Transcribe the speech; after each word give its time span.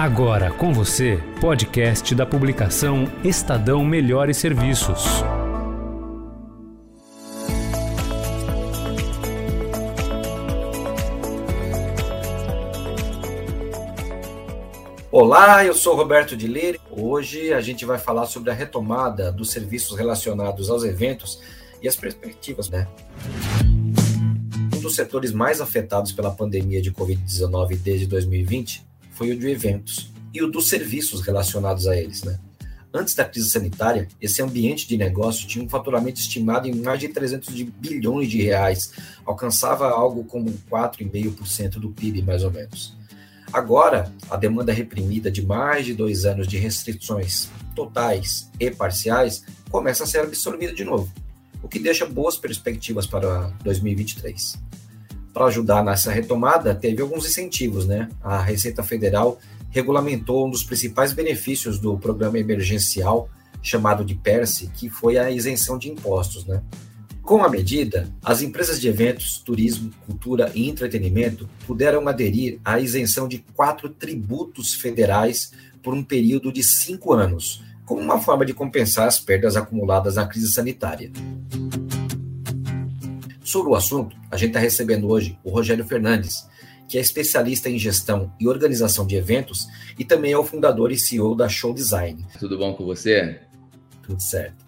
Agora 0.00 0.50
com 0.50 0.72
você, 0.72 1.22
podcast 1.42 2.14
da 2.14 2.24
publicação 2.24 3.04
Estadão 3.22 3.84
Melhores 3.84 4.38
Serviços. 4.38 5.04
Olá, 15.12 15.66
eu 15.66 15.74
sou 15.74 15.94
Roberto 15.94 16.34
de 16.34 16.46
Leire. 16.46 16.80
Hoje 16.90 17.52
a 17.52 17.60
gente 17.60 17.84
vai 17.84 17.98
falar 17.98 18.24
sobre 18.24 18.50
a 18.50 18.54
retomada 18.54 19.30
dos 19.30 19.50
serviços 19.50 19.98
relacionados 19.98 20.70
aos 20.70 20.82
eventos 20.82 21.42
e 21.82 21.86
as 21.86 21.94
perspectivas, 21.94 22.70
né? 22.70 22.88
Um 24.74 24.80
dos 24.80 24.94
setores 24.94 25.30
mais 25.30 25.60
afetados 25.60 26.10
pela 26.10 26.30
pandemia 26.30 26.80
de 26.80 26.90
Covid-19 26.90 27.76
desde 27.76 28.06
2020 28.06 28.88
foi 29.20 29.32
o 29.32 29.38
de 29.38 29.50
eventos 29.50 30.10
e 30.32 30.42
o 30.42 30.50
dos 30.50 30.70
serviços 30.70 31.20
relacionados 31.20 31.86
a 31.86 31.94
eles, 31.94 32.22
né? 32.22 32.40
Antes 32.92 33.14
da 33.14 33.22
crise 33.22 33.50
sanitária, 33.50 34.08
esse 34.18 34.40
ambiente 34.40 34.88
de 34.88 34.96
negócio 34.96 35.46
tinha 35.46 35.62
um 35.62 35.68
faturamento 35.68 36.18
estimado 36.18 36.66
em 36.66 36.74
mais 36.74 36.98
de 36.98 37.08
300 37.08 37.54
de 37.54 37.64
bilhões 37.64 38.30
de 38.30 38.40
reais, 38.40 38.94
alcançava 39.26 39.90
algo 39.90 40.24
como 40.24 40.50
4,5% 40.70 41.72
do 41.72 41.90
PIB, 41.90 42.22
mais 42.22 42.42
ou 42.44 42.50
menos. 42.50 42.96
Agora, 43.52 44.10
a 44.30 44.38
demanda 44.38 44.72
reprimida 44.72 45.30
de 45.30 45.42
mais 45.42 45.84
de 45.84 45.92
dois 45.92 46.24
anos 46.24 46.48
de 46.48 46.56
restrições 46.56 47.50
totais 47.76 48.50
e 48.58 48.70
parciais 48.70 49.44
começa 49.68 50.04
a 50.04 50.06
ser 50.06 50.20
absorvida 50.20 50.72
de 50.72 50.82
novo, 50.82 51.12
o 51.62 51.68
que 51.68 51.78
deixa 51.78 52.06
boas 52.06 52.38
perspectivas 52.38 53.06
para 53.06 53.52
2023 53.62 54.70
para 55.40 55.48
ajudar 55.48 55.82
nessa 55.82 56.12
retomada, 56.12 56.74
teve 56.74 57.00
alguns 57.00 57.24
incentivos, 57.24 57.86
né? 57.86 58.10
A 58.22 58.42
Receita 58.42 58.82
Federal 58.82 59.38
regulamentou 59.70 60.46
um 60.46 60.50
dos 60.50 60.62
principais 60.62 61.14
benefícios 61.14 61.78
do 61.78 61.96
programa 61.96 62.38
emergencial 62.38 63.26
chamado 63.62 64.04
de 64.04 64.14
PERSE, 64.14 64.70
que 64.74 64.90
foi 64.90 65.16
a 65.16 65.30
isenção 65.30 65.78
de 65.78 65.88
impostos, 65.88 66.44
né? 66.44 66.62
Com 67.22 67.42
a 67.42 67.48
medida, 67.48 68.06
as 68.22 68.42
empresas 68.42 68.78
de 68.78 68.86
eventos, 68.86 69.38
turismo, 69.38 69.90
cultura 70.04 70.52
e 70.54 70.68
entretenimento 70.68 71.48
puderam 71.66 72.06
aderir 72.06 72.60
à 72.62 72.78
isenção 72.78 73.26
de 73.26 73.38
quatro 73.54 73.88
tributos 73.88 74.74
federais 74.74 75.52
por 75.82 75.94
um 75.94 76.04
período 76.04 76.52
de 76.52 76.62
cinco 76.62 77.14
anos, 77.14 77.62
como 77.86 78.02
uma 78.02 78.20
forma 78.20 78.44
de 78.44 78.52
compensar 78.52 79.08
as 79.08 79.18
perdas 79.18 79.56
acumuladas 79.56 80.16
na 80.16 80.26
crise 80.26 80.52
sanitária. 80.52 81.10
Sobre 83.50 83.72
o 83.72 83.74
assunto, 83.74 84.16
a 84.30 84.36
gente 84.36 84.50
está 84.50 84.60
recebendo 84.60 85.08
hoje 85.10 85.36
o 85.42 85.50
Rogério 85.50 85.84
Fernandes, 85.84 86.48
que 86.88 86.96
é 86.96 87.00
especialista 87.00 87.68
em 87.68 87.80
gestão 87.80 88.32
e 88.38 88.46
organização 88.46 89.04
de 89.04 89.16
eventos 89.16 89.66
e 89.98 90.04
também 90.04 90.30
é 90.30 90.38
o 90.38 90.44
fundador 90.44 90.92
e 90.92 90.96
CEO 90.96 91.34
da 91.34 91.48
Show 91.48 91.74
Design. 91.74 92.24
Tudo 92.38 92.56
bom 92.56 92.72
com 92.74 92.84
você? 92.84 93.40
Tudo 94.04 94.22
certo. 94.22 94.64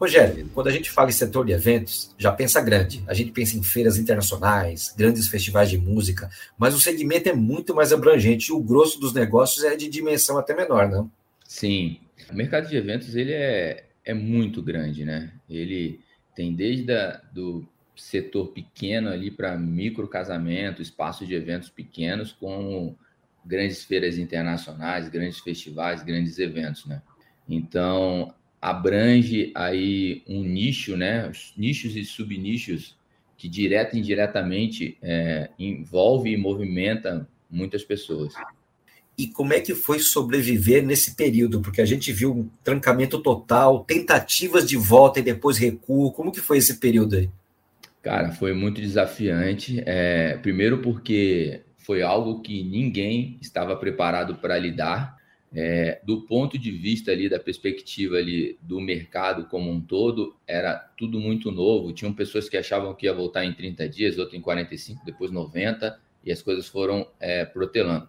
Rogério, 0.00 0.48
quando 0.54 0.68
a 0.68 0.70
gente 0.70 0.90
fala 0.90 1.10
em 1.10 1.12
setor 1.12 1.44
de 1.44 1.52
eventos, 1.52 2.14
já 2.16 2.32
pensa 2.32 2.58
grande. 2.62 3.04
A 3.06 3.12
gente 3.12 3.32
pensa 3.32 3.54
em 3.54 3.62
feiras 3.62 3.98
internacionais, 3.98 4.94
grandes 4.96 5.28
festivais 5.28 5.68
de 5.68 5.76
música, 5.76 6.30
mas 6.56 6.74
o 6.74 6.80
segmento 6.80 7.28
é 7.28 7.34
muito 7.34 7.74
mais 7.74 7.92
abrangente 7.92 8.48
e 8.48 8.54
o 8.54 8.62
grosso 8.62 8.98
dos 8.98 9.12
negócios 9.12 9.62
é 9.62 9.76
de 9.76 9.90
dimensão 9.90 10.38
até 10.38 10.56
menor, 10.56 10.88
não? 10.88 11.10
Sim. 11.46 11.98
O 12.32 12.34
mercado 12.34 12.66
de 12.66 12.78
eventos 12.78 13.14
ele 13.14 13.34
é, 13.34 13.84
é 14.02 14.14
muito 14.14 14.62
grande, 14.62 15.04
né? 15.04 15.34
Ele 15.50 16.00
tem 16.34 16.54
desde 16.54 16.90
a, 16.92 17.20
do 17.30 17.68
setor 17.96 18.48
pequeno 18.48 19.08
ali 19.08 19.30
para 19.30 19.56
micro 19.56 20.06
casamento, 20.06 20.82
espaços 20.82 21.26
de 21.26 21.34
eventos 21.34 21.68
pequenos, 21.68 22.32
com 22.32 22.94
grandes 23.44 23.84
feiras 23.84 24.18
internacionais, 24.18 25.08
grandes 25.08 25.38
festivais, 25.38 26.02
grandes 26.02 26.38
eventos, 26.38 26.84
né? 26.86 27.00
Então, 27.48 28.34
abrange 28.60 29.52
aí 29.54 30.22
um 30.28 30.42
nicho, 30.42 30.96
né? 30.96 31.30
Nichos 31.56 31.96
e 31.96 32.04
subnichos 32.04 32.96
que 33.36 33.48
direta 33.48 33.96
e 33.96 34.00
indiretamente 34.00 34.96
é, 35.02 35.50
envolve 35.58 36.30
e 36.30 36.36
movimenta 36.36 37.28
muitas 37.50 37.84
pessoas. 37.84 38.34
E 39.18 39.26
como 39.26 39.52
é 39.54 39.60
que 39.60 39.74
foi 39.74 39.98
sobreviver 39.98 40.84
nesse 40.84 41.14
período? 41.14 41.60
Porque 41.60 41.80
a 41.80 41.86
gente 41.86 42.12
viu 42.12 42.32
um 42.32 42.48
trancamento 42.62 43.18
total, 43.18 43.84
tentativas 43.84 44.68
de 44.68 44.76
volta 44.76 45.20
e 45.20 45.22
depois 45.22 45.56
recuo. 45.56 46.12
Como 46.12 46.32
que 46.32 46.40
foi 46.40 46.58
esse 46.58 46.78
período 46.78 47.16
aí? 47.16 47.30
Cara, 48.06 48.30
foi 48.30 48.52
muito 48.52 48.80
desafiante. 48.80 49.82
É, 49.84 50.36
primeiro 50.36 50.78
porque 50.78 51.64
foi 51.76 52.02
algo 52.02 52.40
que 52.40 52.62
ninguém 52.62 53.36
estava 53.42 53.74
preparado 53.74 54.36
para 54.36 54.56
lidar. 54.56 55.16
É, 55.52 56.00
do 56.04 56.22
ponto 56.22 56.56
de 56.56 56.70
vista 56.70 57.10
ali 57.10 57.28
da 57.28 57.40
perspectiva 57.40 58.14
ali 58.14 58.56
do 58.62 58.80
mercado 58.80 59.46
como 59.46 59.68
um 59.72 59.80
todo, 59.80 60.36
era 60.46 60.76
tudo 60.96 61.18
muito 61.18 61.50
novo. 61.50 61.92
Tinham 61.92 62.12
pessoas 62.12 62.48
que 62.48 62.56
achavam 62.56 62.94
que 62.94 63.06
ia 63.06 63.12
voltar 63.12 63.44
em 63.44 63.52
30 63.52 63.88
dias, 63.88 64.18
outras 64.18 64.38
em 64.38 64.40
45, 64.40 65.04
depois 65.04 65.32
90, 65.32 65.98
e 66.24 66.30
as 66.30 66.40
coisas 66.40 66.68
foram 66.68 67.08
é, 67.18 67.44
protelando. 67.44 68.08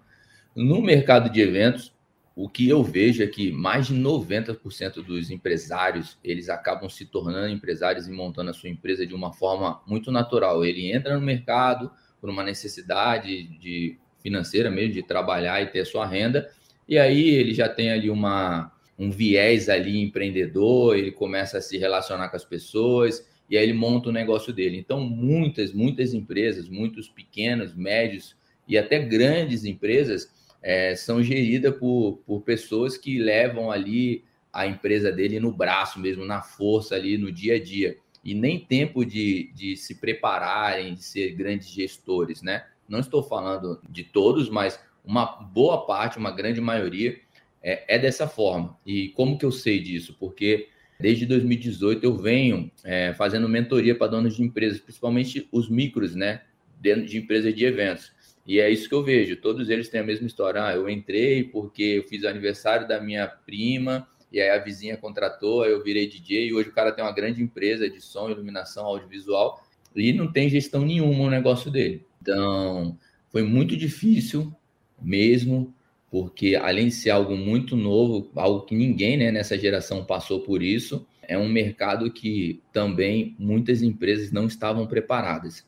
No 0.56 0.80
mercado 0.80 1.28
de 1.28 1.42
eventos, 1.42 1.92
o 2.40 2.48
que 2.48 2.70
eu 2.70 2.84
vejo 2.84 3.24
é 3.24 3.28
que 3.28 3.52
mais 3.52 3.88
de 3.88 3.96
90% 3.96 5.04
dos 5.04 5.32
empresários, 5.32 6.20
eles 6.24 6.50
acabam 6.50 6.88
se 6.88 7.04
tornando 7.04 7.52
empresários 7.52 8.08
e 8.08 8.12
montando 8.12 8.52
a 8.52 8.54
sua 8.54 8.70
empresa 8.70 9.08
de 9.08 9.16
uma 9.16 9.34
forma 9.34 9.82
muito 9.88 10.12
natural. 10.12 10.64
Ele 10.64 10.92
entra 10.92 11.16
no 11.16 11.26
mercado 11.26 11.92
por 12.22 12.30
uma 12.30 12.44
necessidade 12.44 13.48
de 13.58 13.98
financeira 14.22 14.70
mesmo, 14.70 14.94
de 14.94 15.02
trabalhar 15.02 15.64
e 15.64 15.72
ter 15.72 15.84
sua 15.84 16.06
renda, 16.06 16.48
e 16.88 17.00
aí 17.00 17.28
ele 17.28 17.56
já 17.56 17.68
tem 17.68 17.90
ali 17.90 18.08
uma, 18.08 18.72
um 19.00 19.10
viés 19.10 19.68
ali 19.68 20.00
empreendedor, 20.00 20.96
ele 20.96 21.12
começa 21.12 21.58
a 21.58 21.62
se 21.62 21.76
relacionar 21.80 22.30
com 22.30 22.36
as 22.36 22.46
pessoas, 22.46 23.28
e 23.50 23.58
aí 23.58 23.64
ele 23.64 23.74
monta 23.74 24.10
o 24.10 24.14
negócio 24.14 24.54
dele. 24.54 24.78
Então, 24.78 25.00
muitas, 25.00 25.74
muitas 25.74 26.14
empresas, 26.14 26.70
muitos 26.70 27.10
pequenos, 27.10 27.74
médios 27.74 28.38
e 28.68 28.78
até 28.78 29.00
grandes 29.00 29.66
empresas, 29.66 30.37
é, 30.62 30.96
são 30.96 31.22
geridas 31.22 31.76
por, 31.76 32.22
por 32.26 32.42
pessoas 32.42 32.98
que 32.98 33.20
levam 33.20 33.72
ali 33.72 34.24
a 34.52 34.66
empresa 34.66 35.12
dele 35.12 35.40
no 35.40 35.52
braço 35.52 36.00
mesmo, 36.00 36.26
na 36.26 36.42
força 36.42 36.96
ali 36.96 37.18
no 37.18 37.32
dia 37.32 37.56
a 37.56 37.64
dia. 37.64 37.98
E 38.24 38.34
nem 38.34 38.60
tempo 38.60 39.06
de, 39.06 39.52
de 39.54 39.78
se 39.78 39.96
prepararem, 39.96 40.96
de 40.96 41.04
ser 41.04 41.32
grandes 41.34 41.70
gestores, 41.70 42.42
né? 42.42 42.66
Não 42.90 43.00
estou 43.00 43.22
falando 43.22 43.80
de 43.90 44.04
todos, 44.04 44.50
mas 44.50 44.80
uma 45.06 45.26
boa 45.26 45.86
parte, 45.86 46.18
uma 46.18 46.32
grande 46.32 46.60
maioria, 46.60 47.20
é, 47.62 47.96
é 47.96 48.00
dessa 48.00 48.28
forma. 48.28 48.78
E 48.86 49.10
como 49.10 49.38
que 49.38 49.46
eu 49.46 49.52
sei 49.52 49.80
disso? 49.80 50.16
Porque 50.20 50.70
desde 51.00 51.26
2018 51.26 52.04
eu 52.04 52.18
venho 52.18 52.72
é, 52.84 53.14
fazendo 53.14 53.48
mentoria 53.48 53.96
para 53.96 54.08
donos 54.08 54.36
de 54.36 54.44
empresas, 54.44 54.80
principalmente 54.80 55.48
os 55.52 55.70
micros, 55.70 56.16
né? 56.16 56.42
Dentro 56.80 57.06
de 57.06 57.18
empresas 57.18 57.54
de 57.54 57.66
eventos. 57.66 58.12
E 58.48 58.62
é 58.62 58.72
isso 58.72 58.88
que 58.88 58.96
eu 58.96 59.04
vejo. 59.04 59.36
Todos 59.36 59.70
eles 59.70 59.90
têm 59.90 60.00
a 60.00 60.04
mesma 60.06 60.26
história. 60.26 60.66
Ah, 60.66 60.74
eu 60.74 60.90
entrei 60.90 61.44
porque 61.44 61.84
eu 61.84 62.04
fiz 62.04 62.24
o 62.24 62.30
aniversário 62.30 62.88
da 62.88 63.02
minha 63.02 63.28
prima, 63.28 64.08
e 64.32 64.40
aí 64.40 64.50
a 64.50 64.58
vizinha 64.58 64.96
contratou, 64.96 65.64
aí 65.64 65.72
eu 65.72 65.84
virei 65.84 66.08
DJ, 66.08 66.48
e 66.48 66.54
hoje 66.54 66.70
o 66.70 66.74
cara 66.74 66.94
tem 66.94 67.04
uma 67.04 67.12
grande 67.12 67.44
empresa 67.44 67.90
de 67.90 68.00
som, 68.00 68.30
iluminação, 68.30 68.86
audiovisual, 68.86 69.62
e 69.94 70.14
não 70.14 70.32
tem 70.32 70.50
gestão 70.50 70.86
nenhuma 70.86 71.26
no 71.26 71.30
negócio 71.30 71.70
dele. 71.70 72.06
Então, 72.22 72.98
foi 73.30 73.44
muito 73.44 73.76
difícil 73.76 74.54
mesmo, 75.02 75.74
porque 76.10 76.56
além 76.56 76.88
de 76.88 76.94
ser 76.94 77.10
algo 77.10 77.36
muito 77.36 77.76
novo, 77.76 78.32
algo 78.36 78.66
que 78.66 78.76
ninguém 78.76 79.18
né, 79.18 79.30
nessa 79.30 79.58
geração 79.58 80.06
passou 80.06 80.40
por 80.42 80.64
isso, 80.64 81.06
é 81.22 81.38
um 81.38 81.50
mercado 81.50 82.10
que 82.10 82.62
também 82.72 83.36
muitas 83.38 83.82
empresas 83.82 84.32
não 84.32 84.46
estavam 84.46 84.88
preparadas. 84.88 85.66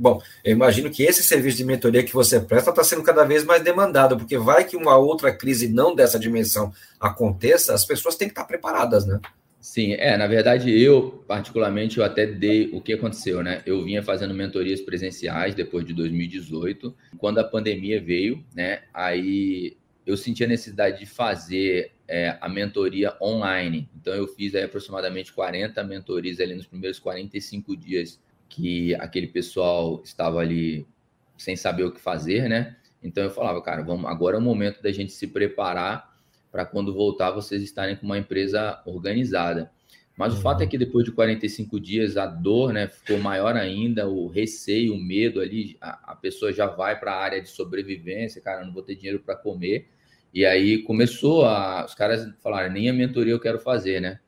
Bom, 0.00 0.22
eu 0.42 0.52
imagino 0.52 0.88
que 0.88 1.02
esse 1.02 1.22
serviço 1.22 1.58
de 1.58 1.64
mentoria 1.64 2.02
que 2.02 2.14
você 2.14 2.40
presta 2.40 2.70
está 2.70 2.82
sendo 2.82 3.02
cada 3.02 3.22
vez 3.22 3.44
mais 3.44 3.62
demandado, 3.62 4.16
porque 4.16 4.38
vai 4.38 4.64
que 4.64 4.74
uma 4.74 4.96
outra 4.96 5.30
crise 5.30 5.68
não 5.68 5.94
dessa 5.94 6.18
dimensão 6.18 6.72
aconteça, 6.98 7.74
as 7.74 7.84
pessoas 7.84 8.16
têm 8.16 8.26
que 8.26 8.32
estar 8.32 8.46
preparadas, 8.46 9.04
né? 9.04 9.20
Sim, 9.60 9.92
é, 9.92 10.16
na 10.16 10.26
verdade 10.26 10.70
eu, 10.70 11.22
particularmente, 11.28 11.98
eu 11.98 12.04
até 12.04 12.26
dei 12.26 12.70
o 12.72 12.80
que 12.80 12.94
aconteceu, 12.94 13.42
né? 13.42 13.60
Eu 13.66 13.84
vinha 13.84 14.02
fazendo 14.02 14.32
mentorias 14.32 14.80
presenciais 14.80 15.54
depois 15.54 15.84
de 15.84 15.92
2018, 15.92 16.96
quando 17.18 17.36
a 17.36 17.44
pandemia 17.44 18.00
veio, 18.00 18.42
né? 18.54 18.80
Aí 18.94 19.76
eu 20.06 20.16
senti 20.16 20.42
a 20.42 20.46
necessidade 20.46 21.00
de 21.00 21.04
fazer 21.04 21.92
é, 22.08 22.38
a 22.40 22.48
mentoria 22.48 23.14
online. 23.20 23.86
Então 23.94 24.14
eu 24.14 24.26
fiz 24.26 24.54
aí, 24.54 24.64
aproximadamente 24.64 25.30
40 25.30 25.84
mentorias 25.84 26.40
ali 26.40 26.54
nos 26.54 26.66
primeiros 26.66 26.98
45 26.98 27.76
dias 27.76 28.18
que 28.50 28.94
aquele 28.96 29.28
pessoal 29.28 30.02
estava 30.04 30.40
ali 30.40 30.86
sem 31.38 31.56
saber 31.56 31.84
o 31.84 31.92
que 31.92 32.00
fazer, 32.00 32.48
né? 32.48 32.76
Então 33.02 33.24
eu 33.24 33.30
falava, 33.30 33.62
cara, 33.62 33.82
vamos, 33.82 34.10
agora 34.10 34.36
é 34.36 34.38
o 34.38 34.42
momento 34.42 34.82
da 34.82 34.92
gente 34.92 35.12
se 35.12 35.26
preparar 35.26 36.14
para 36.52 36.66
quando 36.66 36.92
voltar 36.92 37.30
vocês 37.30 37.62
estarem 37.62 37.96
com 37.96 38.04
uma 38.04 38.18
empresa 38.18 38.82
organizada. 38.84 39.70
Mas 40.16 40.34
uhum. 40.34 40.40
o 40.40 40.42
fato 40.42 40.62
é 40.62 40.66
que 40.66 40.76
depois 40.76 41.04
de 41.04 41.12
45 41.12 41.80
dias 41.80 42.16
a 42.16 42.26
dor, 42.26 42.74
né, 42.74 42.88
ficou 42.88 43.18
maior 43.18 43.56
ainda, 43.56 44.06
o 44.06 44.28
receio, 44.28 44.92
o 44.92 45.00
medo 45.00 45.40
ali, 45.40 45.78
a, 45.80 46.12
a 46.12 46.16
pessoa 46.16 46.52
já 46.52 46.66
vai 46.66 46.98
para 46.98 47.12
a 47.12 47.22
área 47.22 47.40
de 47.40 47.48
sobrevivência, 47.48 48.42
cara, 48.42 48.66
não 48.66 48.72
vou 48.72 48.82
ter 48.82 48.96
dinheiro 48.96 49.20
para 49.20 49.36
comer. 49.36 49.88
E 50.34 50.44
aí 50.44 50.82
começou 50.82 51.44
a. 51.44 51.84
Os 51.84 51.94
caras 51.94 52.28
falaram, 52.42 52.72
nem 52.72 52.88
a 52.88 52.92
mentoria 52.92 53.32
eu 53.32 53.40
quero 53.40 53.58
fazer, 53.58 54.00
né? 54.00 54.20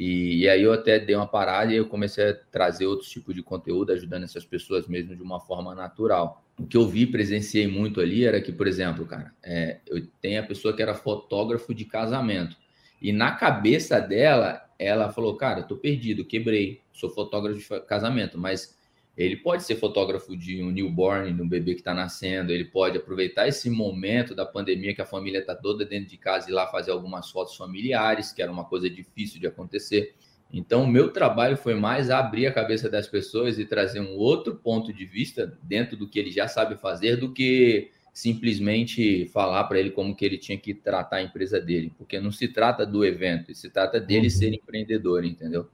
E, 0.00 0.42
e, 0.42 0.48
aí 0.48 0.62
eu 0.62 0.72
até 0.72 1.00
dei 1.00 1.16
uma 1.16 1.26
parada 1.26 1.72
e 1.72 1.76
eu 1.76 1.88
comecei 1.88 2.30
a 2.30 2.34
trazer 2.52 2.86
outros 2.86 3.10
tipos 3.10 3.34
de 3.34 3.42
conteúdo, 3.42 3.90
ajudando 3.90 4.22
essas 4.22 4.44
pessoas 4.44 4.86
mesmo 4.86 5.16
de 5.16 5.22
uma 5.24 5.40
forma 5.40 5.74
natural. 5.74 6.44
O 6.56 6.64
que 6.64 6.76
eu 6.76 6.86
vi, 6.86 7.04
presenciei 7.04 7.66
muito 7.66 8.00
ali, 8.00 8.24
era 8.24 8.40
que, 8.40 8.52
por 8.52 8.68
exemplo, 8.68 9.04
cara, 9.04 9.34
é, 9.42 9.80
eu 9.88 10.06
tenho 10.22 10.40
a 10.40 10.44
pessoa 10.44 10.72
que 10.72 10.80
era 10.80 10.94
fotógrafo 10.94 11.74
de 11.74 11.84
casamento. 11.84 12.56
E 13.02 13.10
na 13.10 13.32
cabeça 13.32 14.00
dela, 14.00 14.64
ela 14.78 15.10
falou, 15.10 15.36
cara, 15.36 15.64
tô 15.64 15.76
perdido, 15.76 16.24
quebrei, 16.24 16.80
sou 16.92 17.10
fotógrafo 17.10 17.58
de 17.58 17.80
casamento, 17.80 18.38
mas 18.38 18.77
ele 19.18 19.36
pode 19.36 19.64
ser 19.64 19.74
fotógrafo 19.74 20.36
de 20.36 20.62
um 20.62 20.70
newborn, 20.70 21.34
de 21.34 21.42
um 21.42 21.48
bebê 21.48 21.74
que 21.74 21.80
está 21.80 21.92
nascendo, 21.92 22.52
ele 22.52 22.64
pode 22.64 22.98
aproveitar 22.98 23.48
esse 23.48 23.68
momento 23.68 24.32
da 24.32 24.46
pandemia 24.46 24.94
que 24.94 25.02
a 25.02 25.06
família 25.06 25.40
está 25.40 25.56
toda 25.56 25.84
dentro 25.84 26.08
de 26.08 26.16
casa 26.16 26.48
e 26.48 26.52
lá 26.52 26.68
fazer 26.68 26.92
algumas 26.92 27.28
fotos 27.28 27.56
familiares, 27.56 28.32
que 28.32 28.40
era 28.40 28.52
uma 28.52 28.64
coisa 28.64 28.88
difícil 28.88 29.40
de 29.40 29.48
acontecer. 29.48 30.14
Então, 30.52 30.84
o 30.84 30.86
meu 30.86 31.12
trabalho 31.12 31.56
foi 31.56 31.74
mais 31.74 32.10
abrir 32.10 32.46
a 32.46 32.52
cabeça 32.52 32.88
das 32.88 33.08
pessoas 33.08 33.58
e 33.58 33.64
trazer 33.64 33.98
um 33.98 34.16
outro 34.16 34.54
ponto 34.54 34.92
de 34.92 35.04
vista 35.04 35.58
dentro 35.64 35.96
do 35.96 36.08
que 36.08 36.20
ele 36.20 36.30
já 36.30 36.46
sabe 36.46 36.76
fazer 36.76 37.16
do 37.16 37.32
que 37.32 37.90
simplesmente 38.14 39.26
falar 39.26 39.64
para 39.64 39.80
ele 39.80 39.90
como 39.90 40.14
que 40.14 40.24
ele 40.24 40.38
tinha 40.38 40.56
que 40.56 40.72
tratar 40.72 41.16
a 41.16 41.22
empresa 41.22 41.60
dele, 41.60 41.92
porque 41.98 42.20
não 42.20 42.30
se 42.30 42.46
trata 42.46 42.86
do 42.86 43.04
evento, 43.04 43.52
se 43.52 43.68
trata 43.68 44.00
dele 44.00 44.26
uhum. 44.26 44.30
ser 44.30 44.54
empreendedor, 44.54 45.24
entendeu? 45.24 45.68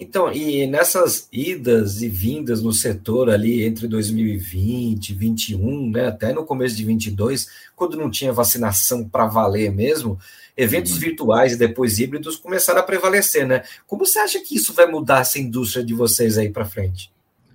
Então, 0.00 0.32
e 0.32 0.66
nessas 0.66 1.28
idas 1.30 2.00
e 2.00 2.08
vindas 2.08 2.62
no 2.62 2.72
setor 2.72 3.28
ali 3.28 3.62
entre 3.62 3.86
2020 3.86 5.10
e 5.10 5.14
2021, 5.14 5.90
né, 5.90 6.06
até 6.06 6.32
no 6.32 6.46
começo 6.46 6.74
de 6.74 6.86
22, 6.86 7.46
quando 7.76 7.98
não 7.98 8.10
tinha 8.10 8.32
vacinação 8.32 9.06
para 9.06 9.26
valer 9.26 9.70
mesmo, 9.70 10.18
eventos 10.56 10.94
uhum. 10.94 11.00
virtuais 11.00 11.52
e 11.52 11.58
depois 11.58 11.98
híbridos 11.98 12.36
começaram 12.36 12.80
a 12.80 12.82
prevalecer, 12.82 13.46
né? 13.46 13.62
Como 13.86 14.06
você 14.06 14.18
acha 14.18 14.40
que 14.40 14.56
isso 14.56 14.72
vai 14.72 14.86
mudar 14.86 15.20
essa 15.20 15.38
indústria 15.38 15.84
de 15.84 15.92
vocês 15.92 16.38
aí 16.38 16.48
para 16.48 16.64
frente? 16.64 17.12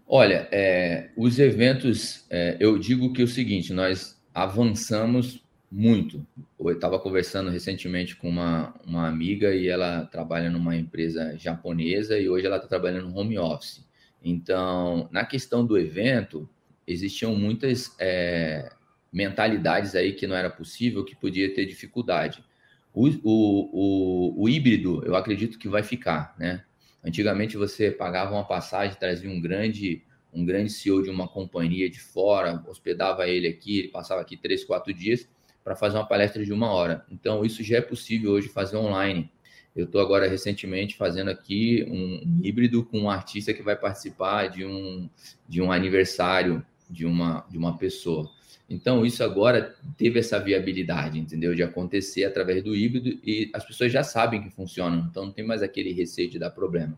Olha, 0.08 0.48
é, 0.52 1.10
os 1.18 1.40
eventos, 1.40 2.26
é, 2.30 2.58
eu 2.60 2.78
digo 2.78 3.12
que 3.12 3.24
é 3.24 3.26
o 3.26 3.28
seguinte, 3.28 3.74
nós 3.74 4.16
avançamos 4.32 5.44
muito. 5.72 6.26
Eu 6.60 6.72
estava 6.72 7.00
conversando 7.00 7.50
recentemente 7.50 8.16
com 8.16 8.30
uma, 8.30 8.74
uma 8.86 9.08
amiga 9.08 9.54
e 9.54 9.68
ela 9.68 10.06
trabalha 10.06 10.50
numa 10.50 10.76
empresa 10.76 11.38
japonesa 11.38 12.18
e 12.18 12.30
hoje 12.30 12.46
ela 12.46 12.58
está 12.58 12.68
trabalhando 12.68 13.10
no 13.10 13.18
home 13.18 13.38
office. 13.38 13.86
Então, 14.24 15.08
na 15.12 15.26
questão 15.26 15.66
do 15.66 15.78
evento, 15.78 16.50
existiam 16.88 17.36
muitas 17.36 17.96
é, 18.00 18.72
mentalidades 19.12 19.96
aí 19.96 20.14
que 20.14 20.28
não 20.28 20.36
era 20.36 20.50
possível, 20.50 21.06
que 21.06 21.16
podia 21.16 21.54
ter 21.54 21.66
dificuldade. 21.66 22.44
O, 22.94 23.08
o, 23.08 23.70
o, 23.74 24.44
o, 24.44 24.50
híbrido, 24.50 25.04
eu 25.06 25.16
acredito 25.16 25.60
que 25.60 25.68
vai 25.68 25.84
ficar, 25.84 26.34
né? 26.40 26.64
Antigamente 27.04 27.58
você 27.58 27.92
pagava 27.92 28.34
uma 28.34 28.48
passagem, 28.48 28.98
trazia 28.98 29.30
um 29.30 29.40
grande 29.40 30.04
um 30.36 30.46
grande 30.46 30.70
CEO 30.70 31.02
de 31.02 31.10
uma 31.10 31.30
companhia 31.30 31.90
de 31.90 32.00
fora, 32.00 32.62
hospedava 32.68 33.26
ele 33.26 33.48
aqui, 33.48 33.80
ele 33.80 33.88
passava 33.88 34.20
aqui 34.20 34.36
três, 34.36 34.66
quatro 34.66 34.94
dias, 34.94 35.30
para 35.66 35.76
fazer 35.76 35.98
uma 35.98 36.08
palestra 36.08 36.46
de 36.46 36.54
uma 36.54 36.72
hora. 36.72 37.04
Então, 37.12 37.44
isso 37.44 37.64
já 37.64 37.78
é 37.78 37.82
possível 37.82 38.34
hoje 38.34 38.48
fazer 38.48 38.78
online. 38.78 39.32
Eu 39.76 39.86
estou 39.86 40.00
agora 40.00 40.30
recentemente 40.30 40.96
fazendo 40.96 41.32
aqui 41.32 41.84
um 41.90 42.40
híbrido 42.44 42.86
com 42.86 43.00
um 43.00 43.10
artista 43.10 43.52
que 43.52 43.64
vai 43.64 43.76
participar 43.76 44.48
de 44.48 44.64
um, 44.64 45.10
de 45.50 45.64
um 45.64 45.72
aniversário 45.72 46.64
de 46.88 47.04
uma, 47.04 47.44
de 47.50 47.58
uma 47.58 47.76
pessoa. 47.80 48.30
Então, 48.70 49.04
isso 49.04 49.24
agora 49.24 49.76
teve 49.98 50.20
essa 50.20 50.40
viabilidade, 50.40 51.18
entendeu? 51.18 51.56
De 51.56 51.64
acontecer 51.64 52.26
através 52.26 52.64
do 52.64 52.76
híbrido 52.76 53.20
e 53.24 53.50
as 53.52 53.66
pessoas 53.66 53.92
já 53.92 54.04
sabem 54.04 54.44
que 54.44 54.52
funciona, 54.52 55.08
então 55.10 55.26
não 55.26 55.32
tem 55.32 55.46
mais 55.46 55.64
aquele 55.64 55.92
receio 55.92 56.30
de 56.30 56.38
dar 56.38 56.52
problema. 56.52 56.98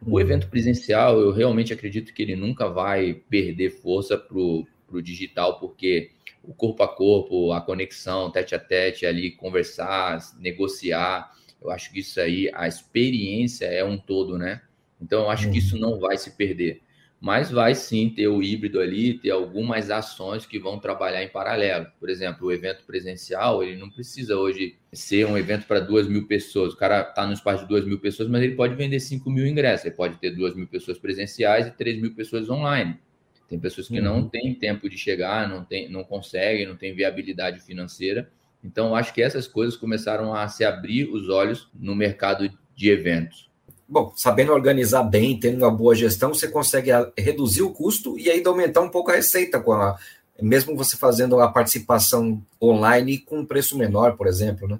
O 0.00 0.12
uhum. 0.12 0.20
evento 0.20 0.48
presencial, 0.48 1.20
eu 1.20 1.30
realmente 1.30 1.74
acredito 1.74 2.14
que 2.14 2.22
ele 2.22 2.36
nunca 2.36 2.68
vai 2.68 3.14
perder 3.28 3.70
força 3.70 4.16
para 4.16 4.38
o 4.38 5.02
digital, 5.02 5.60
porque 5.60 6.10
o 6.42 6.52
corpo 6.54 6.82
a 6.82 6.88
corpo, 6.88 7.52
a 7.52 7.60
conexão, 7.60 8.30
tete 8.30 8.54
a 8.54 8.58
tete 8.58 9.06
ali, 9.06 9.30
conversar, 9.30 10.18
negociar. 10.38 11.30
Eu 11.60 11.70
acho 11.70 11.92
que 11.92 12.00
isso 12.00 12.20
aí, 12.20 12.50
a 12.54 12.66
experiência 12.66 13.66
é 13.66 13.84
um 13.84 13.96
todo, 13.96 14.36
né? 14.36 14.62
Então, 15.00 15.22
eu 15.22 15.30
acho 15.30 15.50
que 15.50 15.58
isso 15.58 15.74
uhum. 15.74 15.80
não 15.80 16.00
vai 16.00 16.16
se 16.16 16.36
perder. 16.36 16.82
Mas 17.20 17.52
vai 17.52 17.72
sim 17.72 18.10
ter 18.10 18.26
o 18.26 18.42
híbrido 18.42 18.80
ali, 18.80 19.16
ter 19.16 19.30
algumas 19.30 19.90
ações 19.90 20.44
que 20.44 20.58
vão 20.58 20.80
trabalhar 20.80 21.22
em 21.22 21.28
paralelo. 21.28 21.86
Por 22.00 22.10
exemplo, 22.10 22.48
o 22.48 22.52
evento 22.52 22.84
presencial, 22.84 23.62
ele 23.62 23.76
não 23.76 23.88
precisa 23.88 24.36
hoje 24.36 24.76
ser 24.92 25.26
um 25.26 25.38
evento 25.38 25.66
para 25.68 25.78
duas 25.78 26.08
mil 26.08 26.26
pessoas. 26.26 26.72
O 26.72 26.76
cara 26.76 27.02
está 27.02 27.24
no 27.24 27.32
espaço 27.32 27.62
de 27.62 27.68
duas 27.68 27.84
mil 27.84 28.00
pessoas, 28.00 28.28
mas 28.28 28.42
ele 28.42 28.56
pode 28.56 28.74
vender 28.74 28.98
cinco 28.98 29.30
mil 29.30 29.46
ingressos. 29.46 29.86
Ele 29.86 29.94
pode 29.94 30.16
ter 30.16 30.30
duas 30.30 30.56
mil 30.56 30.66
pessoas 30.66 30.98
presenciais 30.98 31.68
e 31.68 31.70
três 31.70 32.00
mil 32.00 32.12
pessoas 32.12 32.50
online. 32.50 32.98
Tem 33.48 33.58
pessoas 33.58 33.88
que 33.88 33.98
uhum. 33.98 34.04
não 34.04 34.28
têm 34.28 34.54
tempo 34.54 34.88
de 34.88 34.96
chegar, 34.96 35.48
não, 35.48 35.64
tem, 35.64 35.88
não 35.88 36.04
conseguem, 36.04 36.66
não 36.66 36.76
têm 36.76 36.94
viabilidade 36.94 37.60
financeira. 37.60 38.30
Então, 38.64 38.94
acho 38.94 39.12
que 39.12 39.22
essas 39.22 39.46
coisas 39.46 39.76
começaram 39.76 40.34
a 40.34 40.46
se 40.48 40.64
abrir 40.64 41.08
os 41.08 41.28
olhos 41.28 41.68
no 41.74 41.94
mercado 41.94 42.50
de 42.74 42.90
eventos. 42.90 43.50
Bom, 43.88 44.12
sabendo 44.16 44.52
organizar 44.52 45.02
bem, 45.02 45.38
tendo 45.38 45.58
uma 45.58 45.70
boa 45.70 45.94
gestão, 45.94 46.32
você 46.32 46.48
consegue 46.48 46.90
reduzir 47.18 47.62
o 47.62 47.72
custo 47.72 48.18
e 48.18 48.30
ainda 48.30 48.48
aumentar 48.48 48.80
um 48.80 48.88
pouco 48.88 49.10
a 49.10 49.16
receita, 49.16 49.60
com 49.60 49.72
a, 49.72 49.98
mesmo 50.40 50.76
você 50.76 50.96
fazendo 50.96 51.38
a 51.40 51.48
participação 51.48 52.42
online 52.60 53.18
com 53.18 53.40
um 53.40 53.44
preço 53.44 53.76
menor, 53.76 54.16
por 54.16 54.26
exemplo, 54.26 54.66
né? 54.66 54.78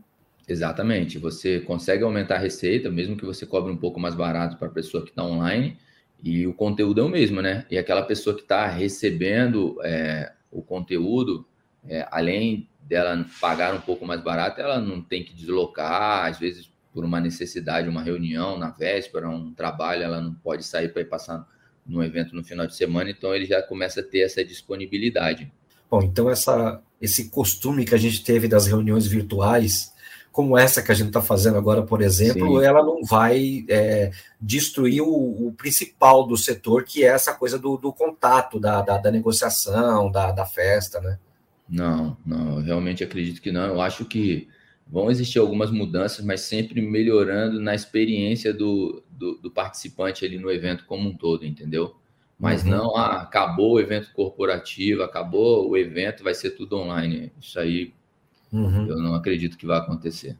Exatamente. 0.49 1.19
Você 1.19 1.61
consegue 1.61 2.03
aumentar 2.03 2.37
a 2.37 2.39
receita, 2.39 2.91
mesmo 2.91 3.17
que 3.17 3.25
você 3.25 3.47
cobre 3.47 3.73
um 3.73 3.77
pouco 3.77 4.01
mais 4.01 4.15
barato 4.15 4.57
para 4.57 4.69
a 4.69 4.73
pessoa 4.73 5.03
que 5.03 5.11
está 5.11 5.25
online, 5.25 5.77
e 6.23 6.47
o 6.47 6.55
conteúdo 6.55 7.01
é 7.01 7.05
o 7.05 7.09
mesmo, 7.09 7.43
né? 7.43 7.67
E 7.71 7.77
aquela 7.77 8.03
pessoa 8.03 8.37
que 8.37 8.43
está 8.43 8.67
recebendo 8.67 9.77
é, 9.83 10.33
o 10.51 10.63
conteúdo, 10.63 11.45
é, 11.89 12.07
além 12.11 12.69
dela 12.81 13.27
pagar 13.41 13.75
um 13.75 13.81
pouco 13.81 14.07
mais 14.07 14.23
barato, 14.23 14.61
ela 14.61 14.81
não 14.81 15.03
tem 15.03 15.25
que 15.25 15.35
deslocar, 15.35 16.27
às 16.27 16.39
vezes 16.39 16.71
por 16.93 17.05
uma 17.05 17.21
necessidade, 17.21 17.89
uma 17.89 18.03
reunião 18.03 18.59
na 18.59 18.71
véspera, 18.71 19.29
um 19.29 19.53
trabalho, 19.53 20.03
ela 20.03 20.21
não 20.21 20.35
pode 20.35 20.63
sair 20.63 20.93
para 20.93 21.03
ir 21.03 21.07
passar 21.07 21.47
num 21.87 22.03
evento 22.03 22.37
no 22.37 22.45
final 22.45 22.67
de 22.67 22.77
semana, 22.77 23.11
então 23.11 23.35
ele 23.35 23.47
já 23.47 23.63
começa 23.63 24.01
a 24.01 24.05
ter 24.05 24.21
essa 24.21 24.45
disponibilidade. 24.45 25.51
Bom, 25.91 26.03
então 26.03 26.31
essa, 26.31 26.81
esse 27.01 27.31
costume 27.31 27.85
que 27.85 27.95
a 27.95 27.99
gente 27.99 28.23
teve 28.23 28.47
das 28.47 28.67
reuniões 28.67 29.07
virtuais 29.07 29.92
como 30.33 30.57
essa 30.57 30.83
que 30.83 30.91
a 30.91 30.95
gente 30.95 31.09
está 31.09 31.21
fazendo 31.21 31.59
agora, 31.59 31.83
por 31.83 32.01
exemplo, 32.01 32.59
Sim. 32.59 32.67
ela 32.67 32.83
não 32.83 33.05
vai 33.05 33.65
é, 33.69 34.11
destruir 34.41 35.03
o, 35.03 35.49
o, 35.49 35.53
principal 35.53 36.27
do 36.27 36.39
setor, 36.39 36.85
que 36.85 37.05
é 37.05 37.09
essa 37.09 37.35
coisa 37.35 37.59
do, 37.59 37.77
do 37.77 37.93
contato, 37.93 38.59
da, 38.59 38.81
da, 38.81 38.97
da 38.97 39.11
negociação, 39.11 40.11
da, 40.11 40.33
da, 40.33 40.47
festa, 40.47 41.01
né? 41.03 41.19
Não, 41.69 42.17
não, 42.25 42.57
eu 42.57 42.63
realmente 42.63 43.05
acredito 43.05 43.43
que 43.43 43.53
não. 43.53 43.67
Eu 43.67 43.81
acho 43.81 44.07
que 44.07 44.49
vão 44.87 45.11
existir 45.11 45.39
algumas 45.39 45.71
mudanças, 45.71 46.25
mas 46.25 46.41
sempre 46.41 46.81
melhorando 46.81 47.61
na 47.61 47.75
experiência 47.75 48.55
do, 48.55 49.05
do, 49.11 49.37
do 49.37 49.51
participante 49.51 50.25
ali 50.25 50.39
no 50.39 50.51
evento 50.51 50.87
como 50.87 51.11
um 51.11 51.17
todo, 51.17 51.45
entendeu? 51.45 51.95
Mas 52.39 52.65
uhum. 52.65 52.71
não, 52.71 52.97
ah, 52.97 53.21
acabou 53.21 53.75
o 53.75 53.81
evento 53.81 54.11
corporativo, 54.15 55.03
acabou 55.03 55.69
o 55.69 55.77
evento, 55.77 56.25
vai 56.25 56.35
ser 56.35 56.53
tudo 56.53 56.77
online. 56.77 57.31
Isso 57.39 57.61
aí 57.61 57.93
Uhum. 58.53 58.87
Eu 58.87 58.99
não 58.99 59.15
acredito 59.15 59.57
que 59.57 59.67
vai 59.67 59.79
acontecer. 59.79 60.37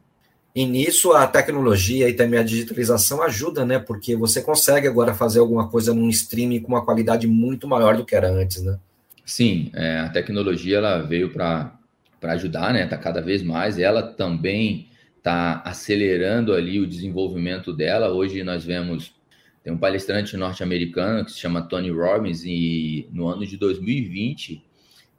E 0.55 0.65
nisso 0.65 1.13
a 1.13 1.25
tecnologia 1.25 2.07
e 2.07 2.13
também 2.13 2.39
a 2.39 2.43
digitalização 2.43 3.23
ajuda, 3.23 3.65
né? 3.65 3.79
Porque 3.79 4.15
você 4.15 4.41
consegue 4.41 4.87
agora 4.87 5.13
fazer 5.13 5.39
alguma 5.39 5.67
coisa 5.67 5.93
num 5.93 6.09
streaming 6.09 6.59
com 6.59 6.67
uma 6.67 6.85
qualidade 6.85 7.25
muito 7.25 7.67
maior 7.67 7.97
do 7.97 8.05
que 8.05 8.15
era 8.15 8.29
antes, 8.29 8.61
né? 8.61 8.77
Sim, 9.25 9.71
é, 9.73 9.99
a 9.99 10.09
tecnologia 10.09 10.77
ela 10.77 11.01
veio 11.01 11.31
para 11.31 11.79
ajudar, 12.21 12.71
né? 12.71 12.83
Está 12.83 12.97
cada 12.97 13.19
vez 13.19 13.41
mais. 13.41 13.79
Ela 13.79 14.03
também 14.03 14.87
está 15.17 15.61
acelerando 15.65 16.53
ali 16.53 16.79
o 16.79 16.85
desenvolvimento 16.85 17.73
dela. 17.73 18.13
Hoje 18.13 18.43
nós 18.43 18.63
vemos 18.63 19.13
tem 19.63 19.71
um 19.71 19.77
palestrante 19.77 20.35
norte-americano 20.35 21.23
que 21.23 21.31
se 21.31 21.39
chama 21.39 21.61
Tony 21.61 21.89
Robbins 21.89 22.43
e 22.43 23.07
no 23.11 23.27
ano 23.27 23.45
de 23.45 23.55
2020 23.55 24.61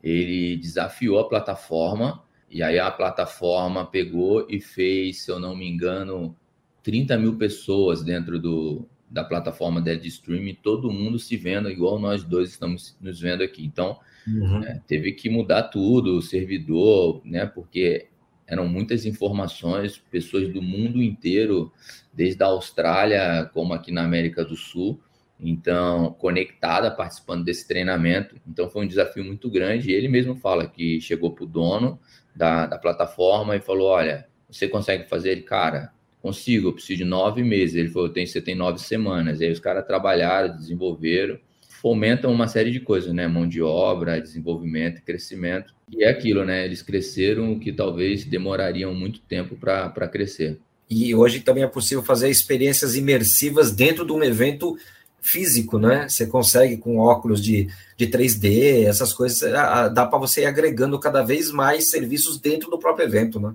ele 0.02 0.58
desafiou 0.58 1.18
a 1.18 1.26
plataforma 1.26 2.22
e 2.54 2.62
aí 2.62 2.78
a 2.78 2.88
plataforma 2.88 3.84
pegou 3.84 4.46
e 4.48 4.60
fez, 4.60 5.22
se 5.22 5.30
eu 5.32 5.40
não 5.40 5.56
me 5.56 5.68
engano, 5.68 6.36
30 6.84 7.18
mil 7.18 7.36
pessoas 7.36 8.04
dentro 8.04 8.38
do, 8.38 8.86
da 9.10 9.24
plataforma 9.24 9.80
dela 9.80 9.98
de 9.98 10.06
streaming, 10.06 10.54
todo 10.62 10.88
mundo 10.88 11.18
se 11.18 11.36
vendo 11.36 11.68
igual 11.68 11.98
nós 11.98 12.22
dois 12.22 12.50
estamos 12.50 12.96
nos 13.00 13.20
vendo 13.20 13.42
aqui. 13.42 13.64
Então, 13.64 13.98
uhum. 14.24 14.62
é, 14.62 14.80
teve 14.86 15.10
que 15.10 15.28
mudar 15.28 15.64
tudo, 15.64 16.16
o 16.16 16.22
servidor, 16.22 17.20
né? 17.24 17.44
Porque 17.44 18.06
eram 18.46 18.68
muitas 18.68 19.04
informações, 19.04 19.98
pessoas 20.08 20.48
do 20.48 20.62
mundo 20.62 21.02
inteiro, 21.02 21.72
desde 22.12 22.40
a 22.44 22.46
Austrália, 22.46 23.50
como 23.52 23.74
aqui 23.74 23.90
na 23.90 24.04
América 24.04 24.44
do 24.44 24.54
Sul. 24.54 25.00
então 25.40 26.12
conectada, 26.20 26.88
participando 26.88 27.44
desse 27.44 27.66
treinamento. 27.66 28.36
Então 28.46 28.70
foi 28.70 28.84
um 28.84 28.88
desafio 28.88 29.24
muito 29.24 29.50
grande. 29.50 29.90
E 29.90 29.92
ele 29.92 30.06
mesmo 30.06 30.36
fala 30.36 30.68
que 30.68 31.00
chegou 31.00 31.32
para 31.32 31.42
o 31.42 31.48
dono 31.48 31.98
da, 32.34 32.66
da 32.66 32.78
plataforma 32.78 33.56
e 33.56 33.60
falou: 33.60 33.88
Olha, 33.88 34.26
você 34.50 34.68
consegue 34.68 35.08
fazer? 35.08 35.30
Ele, 35.30 35.42
cara, 35.42 35.92
consigo, 36.20 36.68
eu 36.68 36.72
preciso 36.72 36.98
de 36.98 37.04
nove 37.04 37.42
meses. 37.42 37.76
Ele 37.76 37.90
falou: 37.90 38.08
tem, 38.08 38.26
você 38.26 38.40
tem 38.40 38.54
nove 38.54 38.78
semanas. 38.78 39.40
E 39.40 39.44
aí 39.44 39.52
os 39.52 39.60
caras 39.60 39.86
trabalharam, 39.86 40.56
desenvolveram, 40.56 41.38
fomentam 41.68 42.32
uma 42.32 42.48
série 42.48 42.70
de 42.70 42.80
coisas, 42.80 43.12
né? 43.12 43.28
Mão 43.28 43.46
de 43.46 43.60
obra, 43.60 44.20
desenvolvimento, 44.20 45.02
crescimento. 45.02 45.74
E 45.90 46.02
é 46.02 46.08
aquilo, 46.08 46.44
né? 46.44 46.64
Eles 46.64 46.80
cresceram 46.80 47.58
que 47.58 47.72
talvez 47.72 48.24
demorariam 48.24 48.94
muito 48.94 49.20
tempo 49.20 49.54
para 49.56 50.08
crescer. 50.08 50.58
E 50.88 51.14
hoje 51.14 51.40
também 51.40 51.62
é 51.62 51.68
possível 51.68 52.02
fazer 52.02 52.30
experiências 52.30 52.94
imersivas 52.94 53.70
dentro 53.72 54.06
de 54.06 54.12
um 54.12 54.22
evento 54.22 54.76
físico, 55.24 55.78
né? 55.78 56.06
Você 56.06 56.26
consegue 56.26 56.76
com 56.76 56.98
óculos 56.98 57.42
de, 57.42 57.66
de 57.96 58.06
3D, 58.06 58.84
essas 58.84 59.14
coisas, 59.14 59.50
dá 59.94 60.04
para 60.04 60.18
você 60.18 60.42
ir 60.42 60.44
agregando 60.44 61.00
cada 61.00 61.22
vez 61.22 61.50
mais 61.50 61.88
serviços 61.88 62.38
dentro 62.38 62.70
do 62.70 62.78
próprio 62.78 63.06
evento, 63.06 63.40
né? 63.40 63.54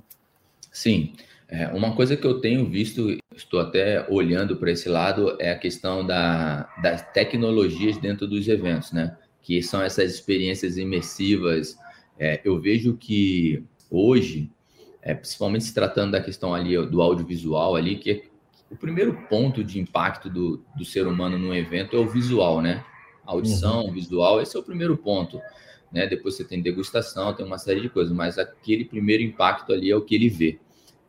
Sim. 0.72 1.14
É, 1.48 1.68
uma 1.68 1.96
coisa 1.96 2.18
que 2.18 2.26
eu 2.26 2.42
tenho 2.42 2.68
visto, 2.68 3.16
estou 3.36 3.60
até 3.60 4.04
olhando 4.10 4.58
para 4.58 4.72
esse 4.72 4.90
lado, 4.90 5.38
é 5.40 5.52
a 5.52 5.58
questão 5.58 6.06
da, 6.06 6.68
das 6.82 7.04
tecnologias 7.12 7.98
dentro 7.98 8.28
dos 8.28 8.48
eventos, 8.48 8.92
né? 8.92 9.16
Que 9.44 9.62
são 9.62 9.82
essas 9.82 10.12
experiências 10.12 10.76
imersivas. 10.76 11.78
É, 12.18 12.42
eu 12.44 12.60
vejo 12.60 12.98
que 12.98 13.64
hoje, 13.92 14.50
é, 15.04 15.14
principalmente 15.14 15.66
se 15.66 15.74
tratando 15.74 16.14
da 16.14 16.22
questão 16.22 16.52
ali 16.52 16.76
do 16.88 17.00
audiovisual 17.00 17.76
ali, 17.76 17.98
que 17.98 18.12
é 18.12 18.22
o 18.70 18.76
primeiro 18.76 19.14
ponto 19.28 19.64
de 19.64 19.80
impacto 19.80 20.30
do, 20.30 20.64
do 20.78 20.86
ser 20.86 21.08
humano 21.08 21.38
no 21.38 21.54
evento 21.56 21.96
é 21.96 22.00
o 22.00 22.08
visual, 22.08 22.62
né? 22.62 22.84
audição, 23.30 23.86
uhum. 23.86 23.92
visual, 23.92 24.42
esse 24.42 24.58
é 24.58 24.60
o 24.60 24.64
primeiro 24.64 24.98
ponto. 24.98 25.40
Né? 25.92 26.08
Depois 26.08 26.36
você 26.36 26.44
tem 26.44 26.62
degustação, 26.62 27.34
tem 27.34 27.46
uma 27.46 27.58
série 27.58 27.82
de 27.82 27.90
coisas, 27.90 28.14
mas 28.14 28.38
aquele 28.38 28.86
primeiro 28.86 29.24
impacto 29.24 29.72
ali 29.72 29.90
é 29.90 29.96
o 29.96 30.02
que 30.02 30.16
ele 30.16 30.30
vê. 30.30 30.60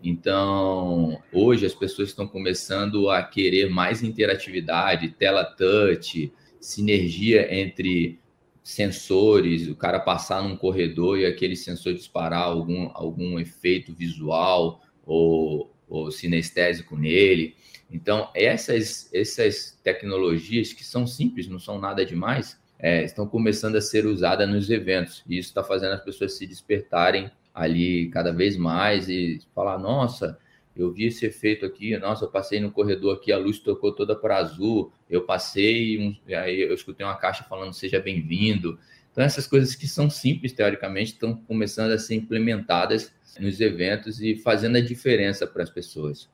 Então, 0.03 1.21
hoje 1.33 1.67
as 1.67 1.75
pessoas 1.75 2.09
estão 2.09 2.27
começando 2.27 3.11
a 3.11 3.23
querer 3.23 3.69
mais 3.69 4.03
interatividade, 4.03 5.11
tela 5.11 5.45
touch, 5.45 6.33
sinergia 6.59 7.55
entre 7.55 8.19
sensores, 8.63 9.69
o 9.69 9.75
cara 9.75 10.01
passar 10.01 10.43
num 10.43 10.57
corredor 10.57 11.19
e 11.19 11.27
aquele 11.27 11.57
sensor 11.57 11.95
disparar 11.95 12.45
algum, 12.45 12.91
algum 12.95 13.39
efeito 13.39 13.93
visual 13.93 14.81
ou, 15.05 15.71
ou 15.91 16.11
sinestésico 16.11 16.97
nele. 16.97 17.57
Então, 17.91 18.31
essas, 18.35 19.13
essas 19.13 19.79
tecnologias 19.83 20.73
que 20.73 20.85
são 20.85 21.07
simples, 21.07 21.49
não 21.49 21.59
são 21.59 21.79
nada 21.81 22.07
demais, 22.07 22.59
é, 22.79 23.05
estão 23.05 23.27
começando 23.27 23.77
a 23.77 23.81
ser 23.81 24.07
usadas 24.07 24.49
nos 24.49 24.71
eventos. 24.71 25.23
E 25.29 25.37
isso 25.37 25.49
está 25.49 25.65
fazendo 25.65 25.93
as 25.93 26.05
pessoas 26.05 26.35
se 26.35 26.47
despertarem 26.47 27.31
ali 27.53 28.09
cada 28.11 28.33
vez 28.33 28.57
mais 28.57 29.09
e 29.09 29.41
falar: 29.55 29.77
nossa, 29.79 30.39
eu 30.75 30.93
vi 30.93 31.07
esse 31.07 31.27
efeito 31.27 31.67
aqui, 31.67 31.97
nossa, 31.99 32.25
eu 32.25 32.31
passei 32.31 32.61
no 32.61 32.71
corredor 32.71 33.17
aqui, 33.17 33.33
a 33.33 33.39
luz 33.39 33.59
tocou 33.59 33.93
toda 33.93 34.15
para 34.15 34.37
azul, 34.37 34.93
eu 35.11 35.23
passei, 35.23 35.99
um, 35.99 36.17
aí 36.35 36.61
eu 36.61 36.73
escutei 36.73 37.05
uma 37.05 37.17
caixa 37.17 37.45
falando 37.45 37.73
seja 37.73 38.01
bem-vindo. 38.01 38.79
Então, 39.11 39.25
essas 39.25 39.47
coisas 39.47 39.75
que 39.75 39.89
são 39.89 40.09
simples, 40.09 40.53
teoricamente, 40.53 41.13
estão 41.13 41.35
começando 41.35 41.91
a 41.91 41.99
ser 41.99 42.15
implementadas 42.15 43.13
nos 43.39 43.61
eventos 43.61 44.21
e 44.21 44.37
fazendo 44.37 44.77
a 44.77 44.81
diferença 44.81 45.47
para 45.47 45.63
as 45.63 45.71
pessoas. 45.71 46.29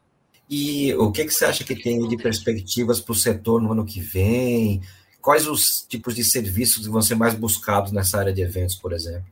E 0.48 0.94
o 0.94 1.10
que, 1.10 1.24
que 1.24 1.34
você 1.34 1.44
acha 1.44 1.64
que 1.64 1.74
tem 1.74 2.06
de 2.08 2.16
perspectivas 2.16 3.00
para 3.00 3.12
o 3.12 3.16
setor 3.16 3.60
no 3.60 3.72
ano 3.72 3.84
que 3.84 4.00
vem? 4.00 4.80
Quais 5.20 5.46
os 5.48 5.84
tipos 5.88 6.14
de 6.14 6.22
serviços 6.22 6.86
que 6.86 6.92
vão 6.92 7.02
ser 7.02 7.16
mais 7.16 7.34
buscados 7.34 7.90
nessa 7.90 8.18
área 8.18 8.32
de 8.32 8.42
eventos, 8.42 8.76
por 8.76 8.92
exemplo? 8.92 9.26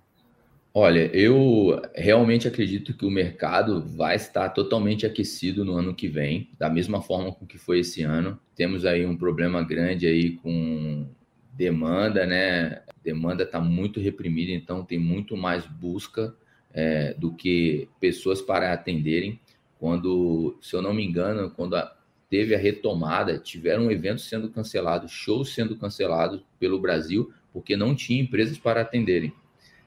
Olha, 0.76 1.06
eu 1.14 1.80
realmente 1.94 2.48
acredito 2.48 2.92
que 2.92 3.06
o 3.06 3.10
mercado 3.10 3.80
vai 3.80 4.16
estar 4.16 4.48
totalmente 4.48 5.06
aquecido 5.06 5.64
no 5.64 5.74
ano 5.74 5.94
que 5.94 6.08
vem, 6.08 6.50
da 6.58 6.68
mesma 6.68 7.00
forma 7.00 7.32
com 7.32 7.46
que 7.46 7.56
foi 7.56 7.78
esse 7.78 8.02
ano. 8.02 8.40
Temos 8.56 8.84
aí 8.84 9.06
um 9.06 9.16
problema 9.16 9.62
grande 9.62 10.04
aí 10.04 10.32
com 10.32 11.06
demanda, 11.52 12.26
né? 12.26 12.82
demanda 13.04 13.44
está 13.44 13.60
muito 13.60 14.00
reprimida, 14.00 14.50
então 14.50 14.82
tem 14.82 14.98
muito 14.98 15.36
mais 15.36 15.66
busca 15.66 16.34
é, 16.74 17.14
do 17.14 17.32
que 17.32 17.88
pessoas 18.00 18.42
para 18.42 18.72
atenderem. 18.72 19.40
Quando, 19.78 20.58
se 20.60 20.74
eu 20.74 20.82
não 20.82 20.92
me 20.92 21.04
engano, 21.04 21.50
quando 21.50 21.76
a, 21.76 21.96
teve 22.28 22.54
a 22.54 22.58
retomada, 22.58 23.38
tiveram 23.38 23.90
eventos 23.90 24.28
sendo 24.28 24.48
cancelados, 24.48 25.12
shows 25.12 25.54
sendo 25.54 25.76
cancelados 25.76 26.42
pelo 26.58 26.80
Brasil, 26.80 27.32
porque 27.52 27.76
não 27.76 27.94
tinha 27.94 28.20
empresas 28.20 28.58
para 28.58 28.80
atenderem. 28.80 29.32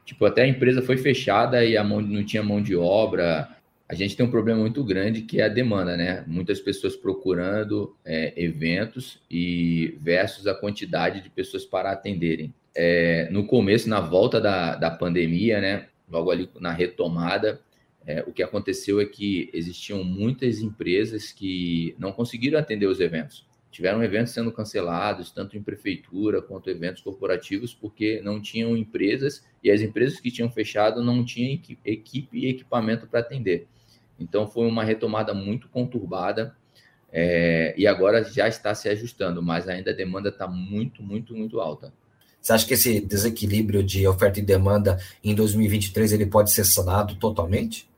Tipo, 0.05 0.25
até 0.25 0.43
a 0.43 0.47
empresa 0.47 0.81
foi 0.81 0.95
fechada 0.95 1.65
e 1.65 1.75
a 1.75 1.83
mão, 1.83 1.99
não 1.99 2.23
tinha 2.23 2.41
mão 2.41 2.61
de 2.61 2.73
obra. 2.77 3.49
A 3.89 3.93
gente 3.93 4.15
tem 4.15 4.25
um 4.25 4.31
problema 4.31 4.61
muito 4.61 4.81
grande 4.81 5.23
que 5.23 5.41
é 5.41 5.45
a 5.45 5.49
demanda, 5.49 5.97
né? 5.97 6.23
Muitas 6.25 6.61
pessoas 6.61 6.95
procurando 6.95 7.93
é, 8.05 8.33
eventos 8.37 9.19
e 9.29 9.97
versus 9.99 10.47
a 10.47 10.55
quantidade 10.55 11.19
de 11.19 11.29
pessoas 11.29 11.65
para 11.65 11.91
atenderem. 11.91 12.53
É, 12.73 13.27
no 13.31 13.45
começo, 13.45 13.89
na 13.89 13.99
volta 13.99 14.39
da, 14.39 14.75
da 14.75 14.89
pandemia, 14.89 15.59
né? 15.59 15.87
Logo 16.09 16.31
ali 16.31 16.49
na 16.59 16.71
retomada, 16.71 17.61
é, 18.05 18.23
o 18.25 18.31
que 18.31 18.41
aconteceu 18.41 18.99
é 19.01 19.05
que 19.05 19.49
existiam 19.53 20.03
muitas 20.03 20.61
empresas 20.61 21.31
que 21.31 21.95
não 21.99 22.11
conseguiram 22.11 22.59
atender 22.59 22.87
os 22.87 22.99
eventos 22.99 23.47
tiveram 23.77 24.03
eventos 24.03 24.33
sendo 24.33 24.51
cancelados, 24.51 25.31
tanto 25.31 25.57
em 25.57 25.61
prefeitura 25.61 26.41
quanto 26.41 26.67
eventos 26.67 27.03
corporativos, 27.03 27.75
porque 27.75 28.19
não 28.23 28.41
tinham 28.41 28.75
empresas 28.75 29.45
e 29.63 29.69
as 29.69 29.81
empresas 29.81 30.19
que 30.19 30.31
tinham 30.31 30.49
fechado 30.49 31.03
não 31.03 31.23
tinham 31.23 31.59
equipe 31.85 32.37
e 32.37 32.47
equipamento 32.47 33.05
para 33.05 33.19
atender. 33.19 33.67
Então 34.19 34.47
foi 34.47 34.67
uma 34.67 34.83
retomada 34.83 35.31
muito 35.31 35.69
conturbada 35.69 36.55
é, 37.11 37.75
e 37.77 37.85
agora 37.85 38.23
já 38.23 38.47
está 38.47 38.73
se 38.73 38.89
ajustando, 38.89 39.43
mas 39.43 39.69
ainda 39.69 39.91
a 39.91 39.93
demanda 39.93 40.29
está 40.29 40.47
muito, 40.47 41.03
muito, 41.03 41.35
muito 41.35 41.59
alta. 41.59 41.93
Você 42.47 42.53
acha 42.53 42.65
que 42.65 42.75
esse 42.75 43.01
desequilíbrio 43.01 43.83
de 43.83 44.07
oferta 44.07 44.39
e 44.39 44.41
demanda 44.41 44.97
em 45.21 45.35
2023 45.35 46.13
ele 46.13 46.25
pode 46.25 46.49
ser 46.49 46.63
sanado 46.63 47.15
totalmente? 47.15 47.89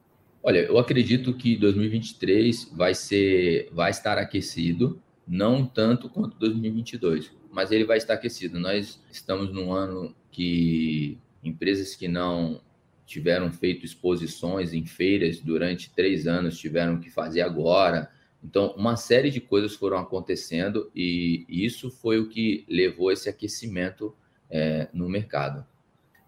Olha, 0.42 0.58
eu 0.58 0.80
acredito 0.80 1.36
que 1.36 1.56
2023 1.56 2.72
vai 2.74 2.96
ser, 2.96 3.70
vai 3.72 3.92
estar 3.92 4.18
aquecido 4.18 5.00
não 5.28 5.64
tanto 5.64 6.10
quanto 6.10 6.36
2022, 6.40 7.32
mas 7.52 7.72
ele 7.72 7.86
vai 7.86 8.00
estar 8.00 8.16
aquecido. 8.16 8.60
Nós 8.60 9.00
estamos 9.12 9.54
num 9.54 9.72
ano 9.72 10.16
que 10.32 11.20
empresas 11.44 11.94
que 11.94 12.08
não 12.08 12.60
tiveram 13.06 13.52
feito 13.52 13.86
exposições 13.86 14.74
em 14.74 14.84
feiras 14.84 15.40
durante 15.40 15.92
três 15.92 16.26
anos 16.26 16.58
tiveram 16.58 17.00
que 17.00 17.12
fazer 17.12 17.42
agora. 17.42 18.10
Então, 18.44 18.74
uma 18.76 18.96
série 18.96 19.30
de 19.30 19.40
coisas 19.40 19.76
foram 19.76 20.00
acontecendo 20.00 20.90
e 20.96 21.46
isso 21.48 21.92
foi 21.92 22.20
o 22.20 22.28
que 22.28 22.66
levou 22.68 23.12
esse 23.12 23.30
aquecimento 23.30 24.16
é, 24.50 24.88
no 24.94 25.10
mercado. 25.10 25.66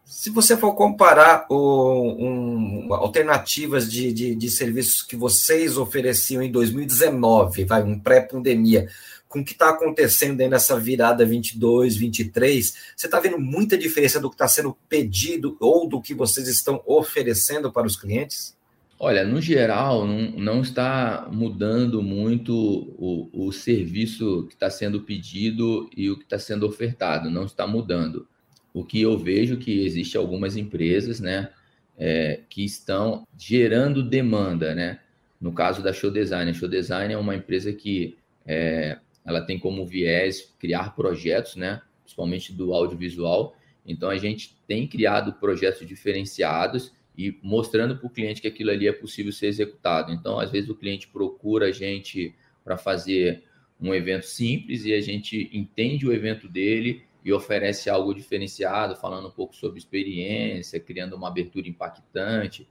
Se 0.04 0.30
você 0.30 0.58
for 0.58 0.74
comparar 0.74 1.46
o, 1.50 2.12
um, 2.20 2.94
alternativas 2.94 3.90
de, 3.90 4.12
de, 4.12 4.36
de, 4.36 4.51
serviços 4.51 5.01
que 5.01 5.16
vocês 5.16 5.78
ofereciam 5.78 6.42
em 6.42 6.51
2019, 6.51 7.63
vai, 7.63 7.82
um 7.82 7.98
pré-pandemia, 7.98 8.90
com 9.30 9.40
o 9.40 9.46
que 9.46 9.54
está 9.54 9.70
acontecendo 9.70 10.42
aí 10.42 10.50
nessa 10.50 10.78
virada 10.78 11.25
22, 11.25 11.96
23, 11.96 12.75
você 12.96 13.08
está 13.08 13.22
vendo 13.22 13.40
muita 13.40 13.78
diferença 13.78 14.20
do 14.20 14.30
que 14.30 14.36
está 14.36 14.50
sendo 14.50 14.78
pedido 14.90 15.56
ou 15.62 15.88
do 15.88 16.01
que 16.01 16.13
vocês 16.13 16.50
estão 16.50 16.84
oferecendo 16.86 17.72
para 17.72 17.88
os 17.88 17.96
clientes? 17.96 18.54
Olha, 19.03 19.25
no 19.25 19.41
geral, 19.41 20.05
não, 20.05 20.29
não 20.38 20.62
está 20.62 21.27
mudando 21.31 22.03
muito 22.03 22.53
o, 23.00 23.48
o 23.48 23.51
serviço 23.51 24.46
que 24.48 24.53
está 24.53 24.70
sendo 24.70 25.01
pedido 25.01 25.89
e 25.98 26.08
o 26.12 26.15
que 26.15 26.24
está 26.24 26.38
sendo 26.38 26.67
ofertado, 26.67 27.27
não 27.27 27.46
está 27.46 27.65
mudando 27.65 28.27
o 28.72 28.86
que 28.86 29.01
eu 29.01 29.17
vejo 29.17 29.58
que 29.58 29.84
existe 29.84 30.15
algumas 30.15 30.55
empresas, 30.55 31.20
né, 31.20 31.50
é, 31.98 32.41
que 32.48 32.63
estão 32.63 33.27
gerando 33.36 34.03
demanda, 34.03 34.75
né? 34.75 35.00
No 35.41 35.51
caso 35.51 35.81
da 35.81 35.91
Show 35.91 36.12
Design, 36.12 36.51
a 36.51 36.53
Show 36.53 36.70
Design 36.70 37.12
é 37.12 37.17
uma 37.17 37.36
empresa 37.36 37.74
que 37.74 38.15
é, 38.46 39.00
ela 39.25 39.41
tem 39.41 39.58
como 39.58 39.84
viés 39.84 40.53
criar 40.60 40.96
projetos, 40.96 41.55
né? 41.55 41.81
Principalmente 42.03 42.53
do 42.53 42.72
audiovisual. 42.72 43.55
Então 43.84 44.12
a 44.12 44.17
gente 44.17 44.55
tem 44.67 44.88
criado 44.88 45.34
projetos 45.34 45.88
diferenciados 45.88 46.91
e 47.18 47.38
mostrando 47.41 47.98
para 47.98 48.08
o 48.08 48.10
cliente 48.10 48.41
que 48.41 48.48
aquilo 48.48 48.72
ali 48.72 48.88
é 48.88 48.91
possível 48.91 49.32
ser 49.32 49.48
executado. 49.48 50.12
Então, 50.12 50.39
às 50.39 50.51
vezes 50.51 50.70
o 50.70 50.75
cliente 50.75 51.08
procura 51.08 51.68
a 51.68 51.72
gente 51.72 52.34
para 52.63 52.77
fazer 52.77 53.44
um 53.80 53.94
evento 53.94 54.25
simples 54.25 54.86
e 54.86 54.94
a 54.94 55.01
gente 55.01 55.50
entende 55.51 56.08
o 56.08 56.13
evento 56.13 56.48
dele 56.48 57.03
e 57.24 57.34
oferece 57.34 57.89
algo 57.89 58.13
diferenciado, 58.13 58.96
falando 58.96 59.27
um 59.27 59.32
pouco 59.32 59.56
sobre 59.56 59.80
experiência, 59.80 60.80
criando 60.80 61.15
uma 61.15 61.27
abertura 61.27 61.68
impactante. 61.68 62.68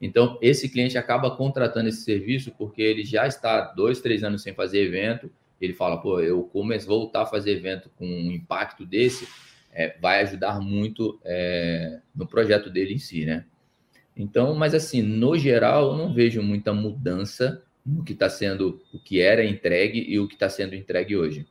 Então, 0.00 0.38
esse 0.42 0.68
cliente 0.68 0.98
acaba 0.98 1.34
contratando 1.36 1.88
esse 1.88 2.02
serviço 2.02 2.52
porque 2.58 2.82
ele 2.82 3.04
já 3.04 3.26
está 3.26 3.72
dois, 3.72 4.00
três 4.00 4.22
anos 4.22 4.42
sem 4.42 4.52
fazer 4.54 4.80
evento 4.80 5.30
ele 5.60 5.72
fala, 5.72 6.00
pô, 6.00 6.20
eu 6.20 6.42
começo 6.44 6.86
voltar 6.86 7.22
a 7.22 7.26
fazer 7.26 7.52
evento 7.52 7.90
com 7.96 8.06
um 8.06 8.30
impacto 8.30 8.84
desse, 8.84 9.26
é, 9.72 9.96
vai 10.00 10.22
ajudar 10.22 10.60
muito 10.60 11.18
é, 11.24 12.00
no 12.14 12.26
projeto 12.26 12.70
dele 12.70 12.94
em 12.94 12.98
si, 12.98 13.24
né? 13.24 13.44
Então, 14.16 14.54
mas 14.54 14.74
assim, 14.74 15.02
no 15.02 15.36
geral, 15.36 15.92
eu 15.92 15.98
não 15.98 16.14
vejo 16.14 16.42
muita 16.42 16.72
mudança 16.72 17.62
no 17.84 18.02
que 18.02 18.14
está 18.14 18.28
sendo, 18.30 18.80
o 18.92 18.98
que 18.98 19.20
era 19.20 19.44
entregue 19.44 20.04
e 20.08 20.18
o 20.18 20.26
que 20.26 20.34
está 20.34 20.48
sendo 20.48 20.74
entregue 20.74 21.16
hoje. 21.16 21.46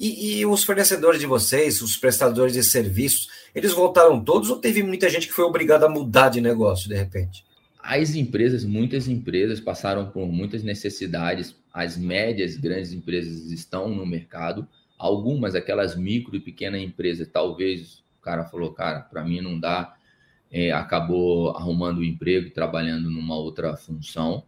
E, 0.00 0.38
e, 0.38 0.46
os 0.46 0.62
fornecedores 0.62 1.20
de 1.20 1.26
vocês, 1.26 1.82
os 1.82 1.96
prestadores 1.96 2.52
de 2.52 2.62
serviços, 2.62 3.28
eles 3.52 3.72
voltaram 3.72 4.22
todos 4.22 4.48
ou 4.48 4.56
teve 4.56 4.82
muita 4.82 5.08
gente 5.10 5.26
que 5.26 5.32
foi 5.32 5.44
obrigada 5.44 5.86
a 5.86 5.88
mudar 5.88 6.28
de 6.28 6.40
negócio 6.40 6.88
de 6.88 6.94
repente? 6.94 7.44
As 7.82 8.14
empresas, 8.14 8.64
muitas 8.64 9.08
empresas 9.08 9.60
passaram 9.60 10.10
por 10.10 10.26
muitas 10.26 10.62
necessidades. 10.62 11.56
As 11.72 11.96
médias, 11.96 12.56
grandes 12.56 12.92
empresas 12.92 13.50
estão 13.50 13.88
no 13.88 14.06
mercado. 14.06 14.68
Algumas, 14.96 15.54
aquelas 15.54 15.96
micro 15.96 16.36
e 16.36 16.40
pequenas 16.40 16.80
empresas, 16.80 17.28
talvez 17.32 18.04
o 18.18 18.22
cara 18.22 18.44
falou, 18.44 18.72
cara, 18.72 19.00
para 19.00 19.24
mim 19.24 19.40
não 19.40 19.58
dá, 19.58 19.96
é, 20.50 20.72
acabou 20.72 21.50
arrumando 21.50 21.98
um 21.98 22.04
emprego, 22.04 22.50
trabalhando 22.50 23.10
numa 23.10 23.36
outra 23.36 23.76
função. 23.76 24.42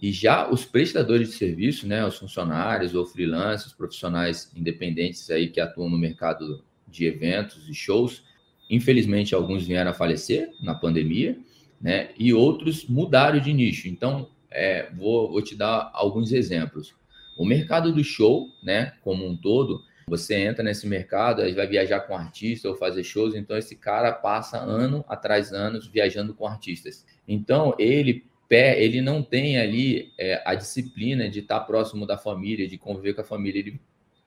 E 0.00 0.12
já 0.12 0.50
os 0.50 0.64
prestadores 0.64 1.30
de 1.30 1.34
serviço, 1.34 1.86
né, 1.86 2.04
os 2.06 2.16
funcionários 2.16 2.94
ou 2.94 3.06
freelancers, 3.06 3.72
profissionais 3.72 4.50
independentes 4.54 5.30
aí 5.30 5.48
que 5.48 5.60
atuam 5.60 5.88
no 5.88 5.98
mercado 5.98 6.62
de 6.86 7.06
eventos 7.06 7.68
e 7.68 7.74
shows, 7.74 8.22
infelizmente 8.68 9.34
alguns 9.34 9.66
vieram 9.66 9.90
a 9.90 9.94
falecer 9.94 10.50
na 10.60 10.74
pandemia, 10.74 11.38
né, 11.80 12.10
e 12.18 12.32
outros 12.32 12.86
mudaram 12.86 13.40
de 13.40 13.52
nicho. 13.52 13.88
Então, 13.88 14.28
é, 14.50 14.90
vou, 14.92 15.30
vou 15.30 15.42
te 15.42 15.54
dar 15.54 15.90
alguns 15.92 16.32
exemplos. 16.32 16.94
O 17.36 17.44
mercado 17.44 17.92
do 17.92 18.04
show, 18.04 18.48
né, 18.62 18.92
como 19.02 19.26
um 19.26 19.36
todo, 19.36 19.82
você 20.06 20.34
entra 20.34 20.62
nesse 20.62 20.86
mercado, 20.86 21.42
vai 21.54 21.66
viajar 21.66 22.00
com 22.00 22.16
artista 22.16 22.68
ou 22.68 22.76
fazer 22.76 23.02
shows, 23.04 23.34
então 23.34 23.56
esse 23.56 23.76
cara 23.76 24.12
passa 24.12 24.58
ano 24.58 25.04
atrás 25.08 25.52
anos 25.52 25.86
viajando 25.86 26.34
com 26.34 26.46
artistas. 26.46 27.04
Então 27.26 27.74
ele 27.78 28.24
ele 28.56 29.00
não 29.00 29.20
tem 29.20 29.58
ali 29.58 30.12
é, 30.16 30.40
a 30.44 30.54
disciplina 30.54 31.28
de 31.28 31.40
estar 31.40 31.58
próximo 31.60 32.06
da 32.06 32.16
família, 32.16 32.68
de 32.68 32.78
conviver 32.78 33.14
com 33.14 33.20
a 33.20 33.24
família. 33.24 33.58
Ele, 33.58 33.80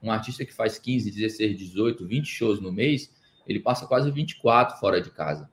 um 0.03 0.12
artista 0.12 0.43
que 0.43 0.53
faz 0.53 0.77
15, 0.77 1.10
16, 1.12 1.57
18, 1.57 2.05
20 2.05 2.25
shows 2.25 2.60
no 2.60 2.69
mês, 2.69 3.10
ele 3.48 3.60
passa 3.60 3.88
quase 3.88 4.12
24 4.12 4.79
fora 4.79 5.00
de 5.00 5.12
casa. 5.12 5.50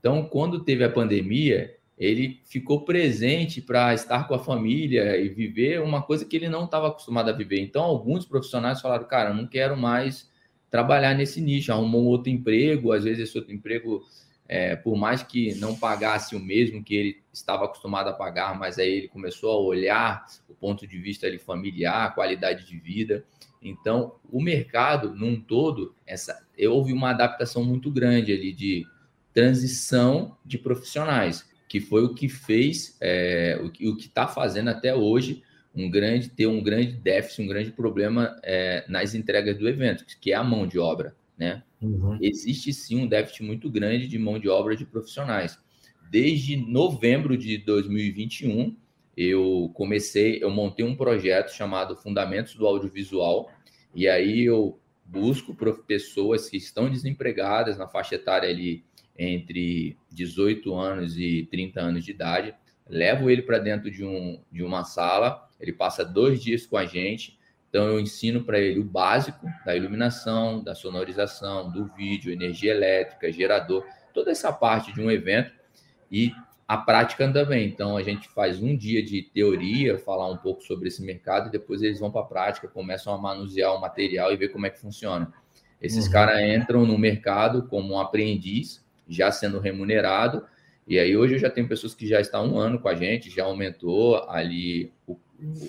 Então, 0.00 0.24
quando 0.24 0.64
teve 0.64 0.82
a 0.82 0.90
pandemia, 0.90 1.76
ele 1.98 2.40
ficou 2.44 2.84
presente 2.84 3.60
para 3.60 3.92
estar 3.92 4.28
com 4.28 4.34
a 4.34 4.38
família 4.38 5.16
e 5.18 5.28
viver 5.28 5.82
uma 5.82 6.00
coisa 6.00 6.24
que 6.24 6.36
ele 6.36 6.48
não 6.48 6.64
estava 6.64 6.88
acostumado 6.88 7.28
a 7.28 7.32
viver. 7.32 7.60
Então, 7.60 7.82
alguns 7.82 8.24
profissionais 8.24 8.80
falaram: 8.80 9.04
cara, 9.06 9.34
não 9.34 9.46
quero 9.46 9.76
mais 9.76 10.30
trabalhar 10.70 11.14
nesse 11.14 11.40
nicho, 11.40 11.72
arrumou 11.72 12.02
um 12.02 12.06
outro 12.06 12.30
emprego, 12.30 12.92
às 12.92 13.02
vezes 13.02 13.28
esse 13.28 13.36
outro 13.36 13.52
emprego, 13.52 14.04
é, 14.46 14.76
por 14.76 14.96
mais 14.96 15.22
que 15.22 15.54
não 15.56 15.74
pagasse 15.74 16.36
o 16.36 16.40
mesmo 16.40 16.84
que 16.84 16.94
ele 16.94 17.22
estava 17.32 17.64
acostumado 17.64 18.08
a 18.08 18.12
pagar, 18.12 18.56
mas 18.56 18.78
aí 18.78 18.90
ele 18.90 19.08
começou 19.08 19.50
a 19.50 19.60
olhar 19.60 20.26
o 20.48 20.54
ponto 20.54 20.86
de 20.86 20.98
vista 20.98 21.26
ali, 21.26 21.38
familiar, 21.38 22.14
qualidade 22.14 22.64
de 22.64 22.78
vida. 22.78 23.24
Então, 23.60 24.14
o 24.30 24.40
mercado, 24.40 25.14
num 25.14 25.40
todo, 25.40 25.94
essa, 26.06 26.46
houve 26.68 26.92
uma 26.92 27.10
adaptação 27.10 27.64
muito 27.64 27.90
grande 27.90 28.32
ali 28.32 28.52
de 28.52 28.86
transição 29.32 30.36
de 30.44 30.58
profissionais 30.58 31.48
que 31.68 31.80
foi 31.80 32.02
o 32.02 32.14
que 32.14 32.28
fez, 32.28 32.96
é, 33.00 33.60
o 33.62 33.70
que 33.70 33.86
está 33.98 34.26
fazendo 34.26 34.68
até 34.68 34.94
hoje 34.94 35.42
um 35.74 35.90
grande 35.90 36.30
ter 36.30 36.46
um 36.46 36.62
grande 36.62 36.92
déficit, 36.92 37.42
um 37.42 37.46
grande 37.46 37.70
problema 37.70 38.38
é, 38.42 38.84
nas 38.88 39.14
entregas 39.14 39.56
do 39.58 39.68
evento, 39.68 40.04
que 40.20 40.32
é 40.32 40.34
a 40.34 40.42
mão 40.42 40.66
de 40.66 40.78
obra, 40.78 41.14
né? 41.36 41.62
Uhum. 41.80 42.18
Existe 42.20 42.72
sim 42.72 43.02
um 43.02 43.06
déficit 43.06 43.44
muito 43.44 43.70
grande 43.70 44.08
de 44.08 44.18
mão 44.18 44.38
de 44.38 44.48
obra 44.48 44.74
de 44.74 44.84
profissionais. 44.84 45.58
Desde 46.10 46.56
novembro 46.56 47.36
de 47.36 47.58
2021, 47.58 48.74
eu 49.16 49.70
comecei, 49.74 50.42
eu 50.42 50.50
montei 50.50 50.84
um 50.84 50.96
projeto 50.96 51.52
chamado 51.52 51.96
Fundamentos 51.96 52.54
do 52.54 52.66
Audiovisual, 52.66 53.50
e 53.94 54.08
aí 54.08 54.44
eu 54.44 54.80
busco 55.04 55.56
pessoas 55.86 56.48
que 56.48 56.56
estão 56.56 56.90
desempregadas 56.90 57.78
na 57.78 57.86
faixa 57.86 58.16
etária 58.16 58.48
ali 58.48 58.84
entre 59.18 59.98
18 60.12 60.74
anos 60.74 61.18
e 61.18 61.48
30 61.50 61.80
anos 61.80 62.04
de 62.04 62.12
idade, 62.12 62.54
levo 62.88 63.28
ele 63.28 63.42
para 63.42 63.58
dentro 63.58 63.90
de, 63.90 64.04
um, 64.04 64.40
de 64.50 64.62
uma 64.62 64.84
sala, 64.84 65.48
ele 65.60 65.72
passa 65.72 66.04
dois 66.04 66.42
dias 66.42 66.64
com 66.64 66.76
a 66.76 66.86
gente, 66.86 67.38
então 67.68 67.86
eu 67.86 68.00
ensino 68.00 68.44
para 68.44 68.58
ele 68.58 68.80
o 68.80 68.84
básico 68.84 69.46
da 69.66 69.76
iluminação, 69.76 70.62
da 70.62 70.74
sonorização, 70.74 71.70
do 71.70 71.86
vídeo, 71.94 72.32
energia 72.32 72.72
elétrica, 72.72 73.30
gerador, 73.30 73.84
toda 74.14 74.30
essa 74.30 74.52
parte 74.52 74.92
de 74.92 75.02
um 75.02 75.10
evento 75.10 75.52
e 76.10 76.32
a 76.66 76.76
prática 76.76 77.30
também. 77.30 77.68
Então 77.68 77.96
a 77.96 78.02
gente 78.02 78.28
faz 78.28 78.62
um 78.62 78.76
dia 78.76 79.02
de 79.02 79.22
teoria, 79.22 79.98
falar 79.98 80.30
um 80.30 80.36
pouco 80.36 80.62
sobre 80.62 80.88
esse 80.88 81.02
mercado 81.02 81.48
e 81.48 81.52
depois 81.52 81.82
eles 81.82 82.00
vão 82.00 82.10
para 82.10 82.22
a 82.22 82.26
prática, 82.26 82.68
começam 82.68 83.12
a 83.12 83.18
manusear 83.18 83.74
o 83.74 83.80
material 83.80 84.32
e 84.32 84.36
ver 84.36 84.48
como 84.48 84.66
é 84.66 84.70
que 84.70 84.80
funciona. 84.80 85.32
Esses 85.80 86.06
uhum. 86.06 86.12
caras 86.12 86.40
entram 86.40 86.86
no 86.86 86.98
mercado 86.98 87.66
como 87.68 87.94
um 87.94 88.00
aprendiz, 88.00 88.84
já 89.08 89.30
sendo 89.32 89.58
remunerado. 89.58 90.44
E 90.86 90.98
aí 90.98 91.16
hoje 91.16 91.34
eu 91.34 91.38
já 91.38 91.50
tenho 91.50 91.68
pessoas 91.68 91.94
que 91.94 92.06
já 92.06 92.20
estão 92.20 92.54
um 92.54 92.58
ano 92.58 92.78
com 92.78 92.88
a 92.88 92.94
gente, 92.94 93.30
já 93.30 93.44
aumentou 93.44 94.28
ali 94.28 94.92
o, 95.06 95.18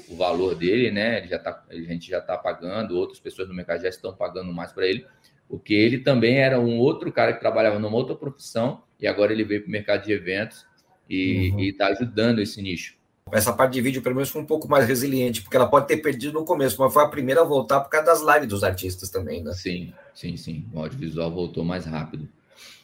o 0.10 0.16
valor 0.16 0.56
dele, 0.56 0.92
né? 0.92 1.18
Ele 1.18 1.28
já 1.28 1.40
tá, 1.40 1.64
a 1.70 1.76
gente 1.76 2.10
já 2.10 2.20
está 2.20 2.38
pagando, 2.38 2.98
outras 2.98 3.20
pessoas 3.20 3.48
no 3.48 3.54
mercado 3.54 3.82
já 3.82 3.90
estão 3.90 4.14
pagando 4.14 4.54
mais 4.54 4.72
para 4.72 4.88
ele, 4.88 5.06
porque 5.48 5.74
ele 5.74 6.00
também 6.00 6.38
era 6.38 6.60
um 6.60 6.78
outro 6.78 7.12
cara 7.12 7.34
que 7.34 7.40
trabalhava 7.40 7.80
numa 7.80 7.98
outra 7.98 8.16
profissão 8.16 8.82
e 9.00 9.08
agora 9.08 9.34
ele 9.34 9.44
veio 9.44 9.62
para 9.62 9.70
o 9.70 9.72
mercado 9.72 10.06
de 10.06 10.12
eventos 10.12 10.66
e 11.10 11.52
uhum. 11.52 11.60
está 11.62 11.88
ajudando 11.88 12.40
esse 12.40 12.62
nicho. 12.62 12.98
Essa 13.32 13.54
parte 13.54 13.74
de 13.74 13.82
vídeo, 13.82 14.02
pelo 14.02 14.16
menos, 14.16 14.30
foi 14.30 14.42
um 14.42 14.46
pouco 14.46 14.68
mais 14.68 14.88
resiliente, 14.88 15.42
porque 15.42 15.56
ela 15.56 15.68
pode 15.68 15.88
ter 15.88 15.98
perdido 15.98 16.34
no 16.34 16.46
começo, 16.46 16.82
mas 16.82 16.92
foi 16.92 17.04
a 17.04 17.08
primeira 17.08 17.42
a 17.42 17.44
voltar 17.44 17.80
por 17.82 17.90
causa 17.90 18.06
das 18.08 18.22
lives 18.22 18.50
dos 18.50 18.64
artistas 18.64 19.10
também, 19.10 19.44
né? 19.44 19.54
Sim, 19.54 19.94
sim, 20.16 20.36
sim. 20.36 20.66
O 20.74 20.80
audiovisual 20.80 21.32
voltou 21.32 21.64
mais 21.64 21.86
rápido. 21.86 22.28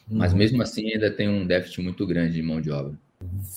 Mas 0.08 0.32
uhum. 0.32 0.38
mesmo 0.38 0.62
assim 0.62 0.92
ainda 0.92 1.10
tem 1.10 1.28
um 1.28 1.46
déficit 1.46 1.80
muito 1.80 2.06
grande 2.06 2.34
de 2.34 2.42
mão 2.42 2.60
de 2.60 2.70
obra. 2.70 2.94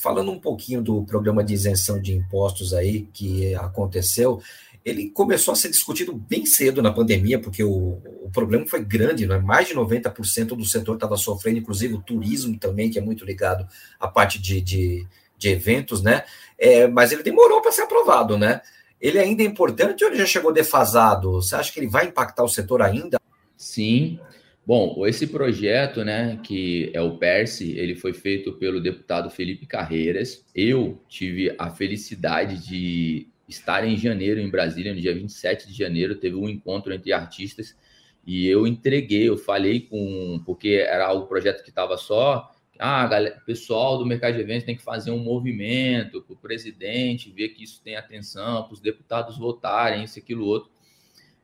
Falando 0.02 0.32
um 0.32 0.40
pouquinho 0.40 0.82
do 0.82 1.04
programa 1.04 1.44
de 1.44 1.54
isenção 1.54 2.02
de 2.02 2.14
impostos 2.14 2.74
aí 2.74 3.08
que 3.14 3.54
aconteceu, 3.56 4.42
ele 4.84 5.10
começou 5.10 5.52
a 5.52 5.56
ser 5.56 5.70
discutido 5.70 6.14
bem 6.14 6.46
cedo 6.46 6.82
na 6.82 6.92
pandemia, 6.92 7.40
porque 7.40 7.64
o, 7.64 8.02
o 8.24 8.30
problema 8.32 8.66
foi 8.66 8.84
grande, 8.84 9.28
né? 9.28 9.38
mais 9.38 9.68
de 9.68 9.76
90% 9.76 10.48
do 10.48 10.66
setor 10.66 10.96
estava 10.96 11.18
sofrendo, 11.18 11.60
inclusive 11.60 11.94
o 11.94 12.02
turismo 12.02 12.58
também, 12.58 12.90
que 12.90 12.98
é 12.98 13.02
muito 13.02 13.26
ligado 13.26 13.68
à 14.00 14.08
parte 14.08 14.42
de, 14.42 14.62
de, 14.62 15.06
de 15.38 15.50
eventos, 15.50 16.02
né? 16.02 16.24
É, 16.58 16.88
mas 16.88 17.12
ele 17.12 17.24
demorou 17.24 17.62
para 17.62 17.72
ser 17.72 17.84
aprovado, 17.84 18.38
né? 18.38 18.62
Ele 19.00 19.20
ainda 19.20 19.44
é 19.44 19.46
importante 19.46 20.04
ou 20.04 20.10
ele 20.10 20.20
já 20.20 20.26
chegou 20.26 20.52
defasado? 20.52 21.34
Você 21.34 21.56
acha 21.56 21.72
que 21.72 21.80
ele 21.80 21.88
vai 21.88 22.08
impactar 22.08 22.44
o 22.44 22.50
setor 22.50 22.82
ainda? 22.82 23.20
Sim, 23.56 24.20
Bom, 24.70 25.04
esse 25.08 25.26
projeto, 25.26 26.06
né, 26.06 26.40
que 26.44 26.92
é 26.94 27.02
o 27.02 27.18
PERSE, 27.18 27.72
ele 27.72 27.96
foi 27.96 28.14
feito 28.14 28.54
pelo 28.54 28.80
deputado 28.80 29.28
Felipe 29.28 29.66
Carreiras. 29.66 30.46
Eu 30.54 31.04
tive 31.10 31.56
a 31.58 31.72
felicidade 31.72 32.64
de 32.68 33.28
estar 33.48 33.84
em 33.84 33.98
janeiro 33.98 34.40
em 34.40 34.48
Brasília, 34.48 34.94
no 34.94 35.02
dia 35.02 35.12
27 35.12 35.68
de 35.68 35.74
janeiro, 35.74 36.14
teve 36.14 36.36
um 36.36 36.48
encontro 36.48 36.94
entre 36.94 37.12
artistas 37.12 37.76
e 38.24 38.46
eu 38.46 38.68
entreguei, 38.68 39.28
eu 39.28 39.40
falei 39.40 39.80
com, 39.80 40.40
porque 40.46 40.86
era 40.88 41.12
um 41.16 41.26
projeto 41.26 41.64
que 41.64 41.72
estava 41.72 41.98
só, 41.98 42.52
ah, 42.78 43.08
galera, 43.08 43.42
pessoal 43.48 43.98
do 43.98 44.06
mercado 44.06 44.36
de 44.36 44.42
eventos 44.42 44.66
tem 44.66 44.76
que 44.76 44.84
fazer 44.84 45.10
um 45.10 45.18
movimento 45.18 46.22
para 46.22 46.34
o 46.36 46.38
presidente, 46.38 47.32
ver 47.32 47.50
que 47.50 47.64
isso 47.64 47.82
tem 47.84 47.96
atenção, 47.96 48.66
para 48.66 48.74
os 48.74 48.80
deputados 48.80 49.36
votarem, 49.36 50.04
isso, 50.04 50.20
aquilo, 50.20 50.46
outro. 50.46 50.70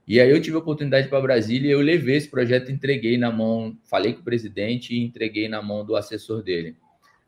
E 0.07 0.19
aí 0.19 0.29
eu 0.29 0.41
tive 0.41 0.55
a 0.55 0.59
oportunidade 0.59 1.07
para 1.07 1.19
Brasília 1.19 1.69
e 1.69 1.71
eu 1.71 1.81
levei 1.81 2.17
esse 2.17 2.29
projeto, 2.29 2.71
entreguei 2.71 3.17
na 3.17 3.31
mão, 3.31 3.75
falei 3.83 4.13
com 4.13 4.21
o 4.21 4.23
presidente 4.23 4.93
e 4.93 5.03
entreguei 5.03 5.47
na 5.47 5.61
mão 5.61 5.83
do 5.83 5.95
assessor 5.95 6.43
dele. 6.43 6.75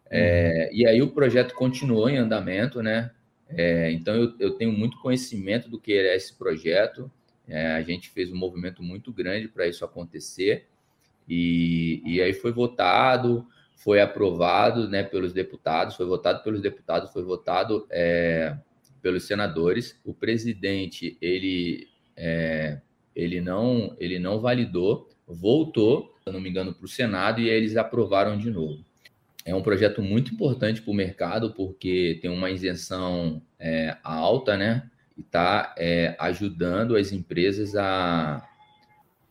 É, 0.09 0.69
e 0.71 0.85
aí 0.85 1.01
o 1.01 1.09
projeto 1.09 1.53
continuou 1.55 2.07
em 2.09 2.17
andamento, 2.17 2.81
né? 2.81 3.11
É, 3.49 3.91
então 3.91 4.13
eu, 4.13 4.33
eu, 4.39 4.51
tenho 4.51 4.71
muito 4.71 4.99
conhecimento 4.99 5.69
do 5.69 5.79
que 5.79 5.93
é 5.93 6.15
esse 6.15 6.33
projeto. 6.35 7.11
É, 7.47 7.67
a 7.67 7.81
gente 7.81 8.09
fez 8.09 8.31
um 8.31 8.35
movimento 8.35 8.83
muito 8.83 9.11
grande 9.11 9.47
para 9.47 9.67
isso 9.67 9.83
acontecer. 9.83 10.67
E, 11.27 12.01
e 12.05 12.21
aí 12.21 12.33
foi 12.33 12.51
votado, 12.51 13.45
foi 13.75 13.99
aprovado 13.99 14.87
né, 14.87 15.03
pelos 15.03 15.33
deputados, 15.33 15.95
foi 15.95 16.05
votado 16.05 16.43
pelos 16.43 16.61
deputados, 16.61 17.11
foi 17.11 17.23
votado 17.23 17.87
é, 17.89 18.55
pelos 19.01 19.23
senadores. 19.23 19.99
O 20.05 20.13
presidente, 20.13 21.17
ele 21.21 21.87
é, 22.17 22.81
ele, 23.15 23.39
não, 23.39 23.95
ele 23.99 24.19
não 24.19 24.39
validou, 24.39 25.09
voltou, 25.27 26.13
se 26.23 26.31
não 26.31 26.41
me 26.41 26.49
engano, 26.49 26.73
para 26.73 26.85
o 26.85 26.89
Senado 26.89 27.39
e 27.39 27.49
aí 27.49 27.55
eles 27.55 27.77
aprovaram 27.77 28.37
de 28.37 28.49
novo. 28.49 28.83
É 29.45 29.55
um 29.55 29.61
projeto 29.61 30.01
muito 30.01 30.33
importante 30.33 30.81
para 30.81 30.91
o 30.91 30.95
mercado, 30.95 31.53
porque 31.53 32.19
tem 32.21 32.29
uma 32.29 32.51
isenção 32.51 33.41
é, 33.57 33.95
alta, 34.03 34.57
né? 34.57 34.89
está 35.19 35.73
é, 35.77 36.15
ajudando 36.19 36.95
as 36.95 37.11
empresas 37.11 37.75
a, 37.75 38.47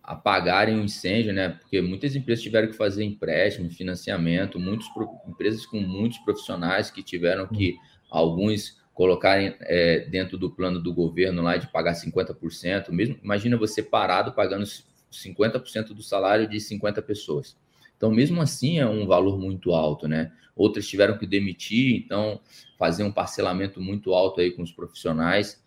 a 0.02 0.14
pagarem 0.14 0.78
o 0.78 0.84
incêndio, 0.84 1.32
né? 1.32 1.50
Porque 1.50 1.80
muitas 1.80 2.16
empresas 2.16 2.42
tiveram 2.42 2.68
que 2.68 2.76
fazer 2.76 3.04
empréstimo, 3.04 3.70
financiamento, 3.70 4.58
muitas 4.58 4.86
empresas 5.26 5.64
com 5.64 5.80
muitos 5.80 6.18
profissionais 6.18 6.90
que 6.90 7.02
tiveram 7.02 7.46
que 7.46 7.76
alguns 8.10 8.78
colocarem 8.96 9.54
é, 9.60 10.00
dentro 10.08 10.38
do 10.38 10.50
plano 10.50 10.80
do 10.80 10.92
governo 10.92 11.42
lá 11.42 11.58
de 11.58 11.70
pagar 11.70 11.92
50%. 11.92 12.90
Mesmo 12.90 13.18
imagina 13.22 13.54
você 13.54 13.82
parado 13.82 14.32
pagando 14.32 14.64
50% 15.12 15.88
do 15.88 16.02
salário 16.02 16.48
de 16.48 16.58
50 16.58 17.02
pessoas. 17.02 17.58
Então, 17.94 18.10
mesmo 18.10 18.40
assim, 18.40 18.78
é 18.78 18.86
um 18.86 19.06
valor 19.06 19.38
muito 19.38 19.72
alto, 19.72 20.08
né? 20.08 20.32
Outras 20.56 20.88
tiveram 20.88 21.18
que 21.18 21.26
demitir, 21.26 21.94
então 21.94 22.40
fazer 22.78 23.04
um 23.04 23.12
parcelamento 23.12 23.82
muito 23.82 24.14
alto 24.14 24.40
aí 24.40 24.50
com 24.50 24.62
os 24.62 24.72
profissionais. 24.72 25.62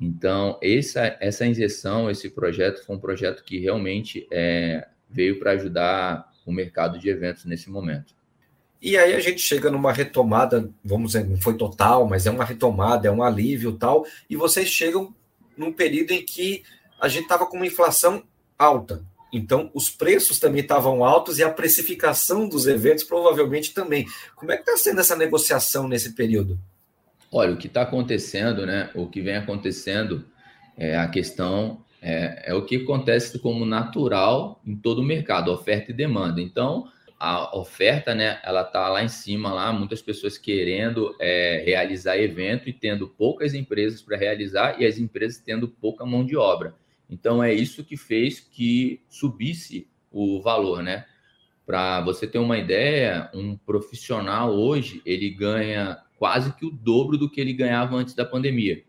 Então, 0.00 0.58
essa, 0.60 1.16
essa 1.20 1.46
injeção, 1.46 2.10
esse 2.10 2.30
projeto 2.30 2.84
foi 2.84 2.96
um 2.96 3.00
projeto 3.00 3.44
que 3.44 3.60
realmente 3.60 4.26
é, 4.28 4.88
veio 5.08 5.38
para 5.38 5.52
ajudar 5.52 6.32
o 6.44 6.50
mercado 6.52 6.98
de 6.98 7.08
eventos 7.08 7.44
nesse 7.44 7.70
momento. 7.70 8.12
E 8.80 8.96
aí 8.96 9.14
a 9.14 9.20
gente 9.20 9.40
chega 9.40 9.70
numa 9.70 9.92
retomada, 9.92 10.68
vamos 10.84 11.12
dizer, 11.12 11.26
não 11.26 11.40
foi 11.40 11.56
total, 11.56 12.06
mas 12.06 12.26
é 12.26 12.30
uma 12.30 12.44
retomada, 12.44 13.08
é 13.08 13.10
um 13.10 13.22
alívio 13.22 13.72
tal, 13.72 14.06
e 14.28 14.36
vocês 14.36 14.68
chegam 14.68 15.14
num 15.56 15.72
período 15.72 16.12
em 16.12 16.24
que 16.24 16.62
a 17.00 17.08
gente 17.08 17.22
estava 17.22 17.46
com 17.46 17.56
uma 17.56 17.66
inflação 17.66 18.22
alta. 18.58 19.02
Então, 19.32 19.70
os 19.74 19.90
preços 19.90 20.38
também 20.38 20.62
estavam 20.62 21.04
altos 21.04 21.38
e 21.38 21.44
a 21.44 21.50
precificação 21.50 22.48
dos 22.48 22.66
eventos 22.66 23.04
provavelmente 23.04 23.74
também. 23.74 24.06
Como 24.34 24.52
é 24.52 24.56
que 24.56 24.62
está 24.62 24.76
sendo 24.76 25.00
essa 25.00 25.16
negociação 25.16 25.88
nesse 25.88 26.14
período? 26.14 26.58
Olha, 27.30 27.52
o 27.52 27.56
que 27.56 27.66
está 27.66 27.82
acontecendo, 27.82 28.64
né? 28.64 28.90
O 28.94 29.08
que 29.08 29.20
vem 29.20 29.36
acontecendo 29.36 30.24
é 30.76 30.96
a 30.96 31.08
questão 31.08 31.84
é, 32.00 32.50
é, 32.50 32.54
o 32.54 32.64
que 32.64 32.76
acontece 32.76 33.38
como 33.38 33.66
natural 33.66 34.60
em 34.64 34.76
todo 34.76 35.00
o 35.00 35.04
mercado, 35.04 35.50
oferta 35.50 35.90
e 35.90 35.94
demanda. 35.94 36.40
Então, 36.40 36.86
a 37.18 37.56
oferta, 37.56 38.14
né? 38.14 38.38
Ela 38.42 38.62
está 38.62 38.88
lá 38.88 39.02
em 39.02 39.08
cima, 39.08 39.52
lá 39.52 39.72
muitas 39.72 40.02
pessoas 40.02 40.36
querendo 40.36 41.14
é, 41.18 41.62
realizar 41.64 42.18
evento 42.18 42.68
e 42.68 42.72
tendo 42.72 43.08
poucas 43.08 43.54
empresas 43.54 44.02
para 44.02 44.16
realizar 44.16 44.80
e 44.80 44.86
as 44.86 44.98
empresas 44.98 45.38
tendo 45.38 45.68
pouca 45.68 46.04
mão 46.04 46.24
de 46.24 46.36
obra. 46.36 46.74
Então, 47.08 47.42
é 47.42 47.54
isso 47.54 47.84
que 47.84 47.96
fez 47.96 48.40
que 48.40 49.00
subisse 49.08 49.88
o 50.10 50.40
valor, 50.42 50.82
né? 50.82 51.06
Para 51.64 52.00
você 52.00 52.26
ter 52.26 52.38
uma 52.38 52.58
ideia, 52.58 53.30
um 53.34 53.56
profissional 53.56 54.52
hoje 54.54 55.02
ele 55.04 55.30
ganha 55.30 55.98
quase 56.18 56.52
que 56.54 56.64
o 56.64 56.70
dobro 56.70 57.16
do 57.16 57.30
que 57.30 57.40
ele 57.40 57.52
ganhava 57.52 57.96
antes 57.96 58.14
da 58.14 58.24
pandemia, 58.24 58.82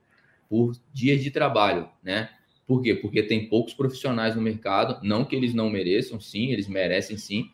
por 0.49 0.73
dias 0.93 1.23
de 1.23 1.31
trabalho, 1.31 1.89
né? 2.03 2.29
Por 2.65 2.81
quê? 2.81 2.93
Porque 2.93 3.23
tem 3.23 3.47
poucos 3.47 3.73
profissionais 3.73 4.35
no 4.35 4.41
mercado, 4.41 4.99
não 5.01 5.23
que 5.23 5.35
eles 5.35 5.53
não 5.53 5.69
mereçam, 5.69 6.19
sim, 6.19 6.51
eles 6.51 6.67
merecem 6.67 7.17
sim, 7.17 7.49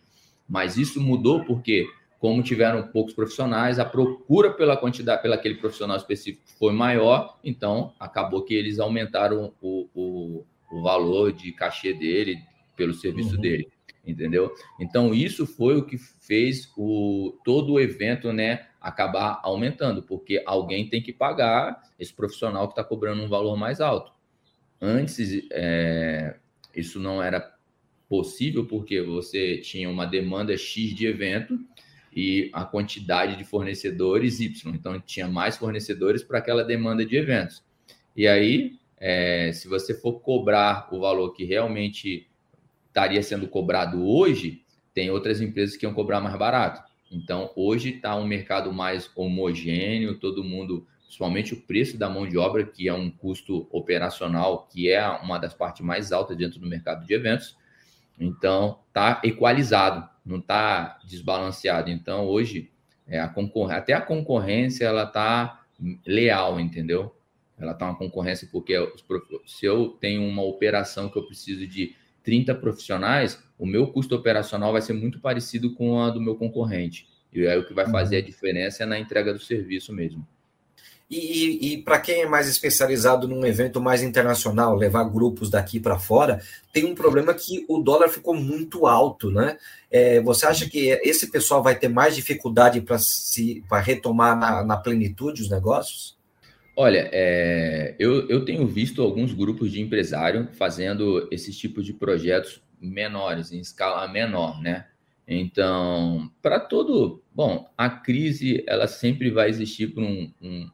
mas 0.53 0.77
isso 0.77 1.01
mudou 1.01 1.43
porque, 1.43 1.87
como 2.19 2.43
tiveram 2.43 2.87
poucos 2.89 3.11
profissionais, 3.11 3.79
a 3.79 3.85
procura 3.85 4.51
pela 4.51 4.77
quantidade, 4.77 5.23
pela 5.23 5.33
aquele 5.33 5.55
profissional 5.55 5.97
específico 5.97 6.43
foi 6.59 6.71
maior, 6.71 7.39
então 7.43 7.91
acabou 7.99 8.43
que 8.43 8.53
eles 8.53 8.77
aumentaram 8.77 9.51
o, 9.59 9.89
o, 9.95 10.45
o 10.71 10.81
valor 10.83 11.33
de 11.33 11.51
cachê 11.53 11.91
dele 11.91 12.37
pelo 12.75 12.93
serviço 12.93 13.33
uhum. 13.33 13.41
dele 13.41 13.67
entendeu? 14.05 14.53
Então 14.79 15.11
isso 15.13 15.47
foi 15.47 15.77
o 15.77 15.85
que 15.85 15.97
fez 15.97 16.69
o 16.77 17.39
todo 17.43 17.73
o 17.73 17.79
evento, 17.79 18.31
né, 18.33 18.67
acabar 18.79 19.39
aumentando, 19.41 20.03
porque 20.03 20.43
alguém 20.45 20.89
tem 20.89 21.01
que 21.01 21.13
pagar 21.13 21.81
esse 21.97 22.13
profissional 22.13 22.67
que 22.67 22.73
está 22.73 22.83
cobrando 22.83 23.23
um 23.23 23.29
valor 23.29 23.55
mais 23.55 23.79
alto. 23.81 24.11
Antes 24.79 25.47
é, 25.51 26.35
isso 26.75 26.99
não 26.99 27.23
era 27.23 27.52
possível 28.13 28.63
porque 28.63 29.01
você 29.01 29.57
tinha 29.57 29.89
uma 29.89 30.05
demanda 30.05 30.55
X 30.55 30.93
de 30.93 31.07
evento 31.07 31.59
e 32.15 32.47
a 32.53 32.63
quantidade 32.63 33.35
de 33.35 33.43
fornecedores 33.43 34.39
Y, 34.39 34.71
então 34.75 34.99
tinha 34.99 35.27
mais 35.27 35.57
fornecedores 35.57 36.21
para 36.21 36.37
aquela 36.37 36.63
demanda 36.63 37.03
de 37.03 37.15
eventos. 37.15 37.63
E 38.15 38.27
aí, 38.27 38.77
é, 38.99 39.51
se 39.51 39.67
você 39.67 39.95
for 39.95 40.19
cobrar 40.19 40.89
o 40.91 40.99
valor 40.99 41.33
que 41.33 41.43
realmente 41.43 42.29
estaria 42.85 43.23
sendo 43.23 43.47
cobrado 43.47 44.07
hoje, 44.07 44.61
tem 44.93 45.09
outras 45.09 45.41
empresas 45.41 45.75
que 45.75 45.83
iam 45.83 45.91
cobrar 45.91 46.21
mais 46.21 46.37
barato. 46.37 46.83
Então, 47.11 47.49
hoje 47.55 47.95
está 47.95 48.15
um 48.15 48.27
mercado 48.27 48.71
mais 48.71 49.09
homogêneo, 49.15 50.19
todo 50.19 50.43
mundo, 50.43 50.85
principalmente 51.01 51.55
o 51.55 51.61
preço 51.61 51.97
da 51.97 52.07
mão 52.07 52.27
de 52.27 52.37
obra, 52.37 52.63
que 52.63 52.87
é 52.87 52.93
um 52.93 53.09
custo 53.09 53.67
operacional, 53.71 54.67
que 54.71 54.91
é 54.91 55.03
uma 55.03 55.39
das 55.39 55.55
partes 55.55 55.83
mais 55.83 56.11
altas 56.11 56.37
dentro 56.37 56.59
do 56.59 56.67
mercado 56.67 57.07
de 57.07 57.11
eventos. 57.11 57.57
Então, 58.19 58.79
está 58.87 59.21
equalizado, 59.23 60.07
não 60.25 60.37
está 60.37 60.99
desbalanceado. 61.05 61.89
Então, 61.89 62.25
hoje, 62.25 62.71
é 63.07 63.19
a 63.19 63.27
concor... 63.27 63.71
até 63.71 63.93
a 63.93 64.01
concorrência 64.01 64.85
ela 64.85 65.03
está 65.03 65.63
leal, 66.05 66.59
entendeu? 66.59 67.15
Ela 67.57 67.73
está 67.73 67.85
uma 67.85 67.97
concorrência 67.97 68.47
porque 68.51 68.75
se 69.45 69.65
eu 69.65 69.89
tenho 69.99 70.23
uma 70.23 70.43
operação 70.43 71.09
que 71.09 71.17
eu 71.17 71.25
preciso 71.25 71.67
de 71.67 71.95
30 72.23 72.55
profissionais, 72.55 73.43
o 73.57 73.65
meu 73.65 73.87
custo 73.87 74.15
operacional 74.15 74.71
vai 74.71 74.81
ser 74.81 74.93
muito 74.93 75.19
parecido 75.19 75.73
com 75.73 76.01
a 76.01 76.09
do 76.09 76.21
meu 76.21 76.35
concorrente. 76.35 77.07
E 77.31 77.47
aí 77.47 77.57
o 77.57 77.65
que 77.65 77.73
vai 77.73 77.89
fazer 77.89 78.17
uhum. 78.17 78.21
a 78.21 78.25
diferença 78.25 78.83
é 78.83 78.85
na 78.85 78.99
entrega 78.99 79.33
do 79.33 79.39
serviço 79.39 79.93
mesmo. 79.93 80.25
E, 81.13 81.15
e, 81.15 81.73
e 81.73 81.77
para 81.77 81.99
quem 81.99 82.23
é 82.23 82.25
mais 82.25 82.47
especializado 82.47 83.27
num 83.27 83.45
evento 83.45 83.79
mais 83.79 84.01
internacional, 84.01 84.75
levar 84.75 85.03
grupos 85.03 85.47
daqui 85.47 85.79
para 85.79 85.99
fora, 85.99 86.41
tem 86.73 86.85
um 86.85 86.95
problema 86.95 87.35
que 87.35 87.63
o 87.69 87.77
dólar 87.77 88.09
ficou 88.09 88.33
muito 88.33 88.87
alto, 88.87 89.29
né? 89.29 89.59
É, 89.91 90.19
você 90.21 90.47
acha 90.47 90.67
que 90.67 90.89
esse 91.03 91.29
pessoal 91.29 91.61
vai 91.61 91.77
ter 91.77 91.87
mais 91.87 92.15
dificuldade 92.15 92.81
para 92.81 92.97
se 92.97 93.63
para 93.69 93.79
retomar 93.79 94.35
na, 94.35 94.63
na 94.63 94.75
plenitude 94.75 95.43
os 95.43 95.51
negócios? 95.51 96.17
Olha, 96.75 97.07
é, 97.11 97.93
eu, 97.99 98.27
eu 98.27 98.43
tenho 98.43 98.65
visto 98.65 99.03
alguns 99.03 99.33
grupos 99.33 99.71
de 99.71 99.79
empresário 99.79 100.49
fazendo 100.53 101.27
esses 101.29 101.55
tipos 101.55 101.85
de 101.85 101.93
projetos 101.93 102.59
menores, 102.81 103.51
em 103.51 103.59
escala 103.59 104.07
menor, 104.07 104.59
né? 104.59 104.87
Então, 105.27 106.31
para 106.41 106.59
todo. 106.59 107.21
Bom, 107.35 107.69
a 107.77 107.87
crise 107.87 108.63
ela 108.67 108.87
sempre 108.87 109.29
vai 109.29 109.47
existir 109.49 109.93
para 109.93 110.03
um, 110.03 110.33
um, 110.41 110.69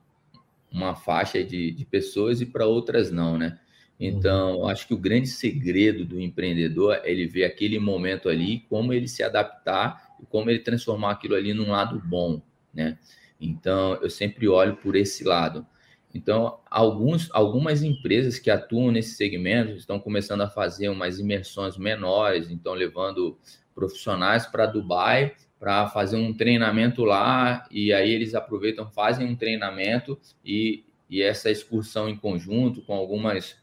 uma 0.71 0.95
faixa 0.95 1.43
de, 1.43 1.71
de 1.71 1.85
pessoas 1.85 2.41
e 2.41 2.45
para 2.45 2.65
outras 2.65 3.11
não, 3.11 3.37
né? 3.37 3.59
Então, 3.99 4.65
acho 4.67 4.87
que 4.87 4.93
o 4.93 4.97
grande 4.97 5.27
segredo 5.27 6.05
do 6.05 6.21
empreendedor 6.21 7.01
é 7.03 7.11
ele 7.11 7.27
ver 7.27 7.43
aquele 7.43 7.77
momento 7.79 8.29
ali, 8.29 8.61
como 8.69 8.93
ele 8.93 9.09
se 9.09 9.21
adaptar 9.21 10.15
e 10.21 10.25
como 10.25 10.49
ele 10.49 10.59
transformar 10.59 11.11
aquilo 11.11 11.35
ali 11.35 11.53
num 11.53 11.69
lado 11.69 12.01
bom, 12.05 12.41
né? 12.73 12.97
Então, 13.41 13.95
eu 14.01 14.09
sempre 14.09 14.47
olho 14.47 14.77
por 14.77 14.95
esse 14.95 15.23
lado. 15.23 15.65
Então, 16.13 16.59
alguns, 16.69 17.29
algumas 17.31 17.83
empresas 17.83 18.39
que 18.39 18.49
atuam 18.49 18.91
nesse 18.91 19.15
segmento 19.15 19.73
estão 19.73 19.99
começando 19.99 20.41
a 20.41 20.49
fazer 20.49 20.89
umas 20.89 21.19
imersões 21.19 21.77
menores, 21.77 22.49
então 22.49 22.73
levando 22.73 23.37
profissionais 23.79 24.45
para 24.45 24.65
Dubai 24.65 25.33
para 25.57 25.89
fazer 25.89 26.17
um 26.17 26.33
treinamento 26.33 27.03
lá, 27.03 27.67
e 27.69 27.91
aí 27.91 28.11
eles 28.11 28.33
aproveitam, 28.33 28.89
fazem 28.89 29.27
um 29.27 29.35
treinamento 29.35 30.17
e, 30.43 30.85
e 31.09 31.21
essa 31.21 31.49
excursão 31.49 32.07
em 32.07 32.15
conjunto 32.15 32.81
com 32.81 32.93
algumas, 32.93 33.57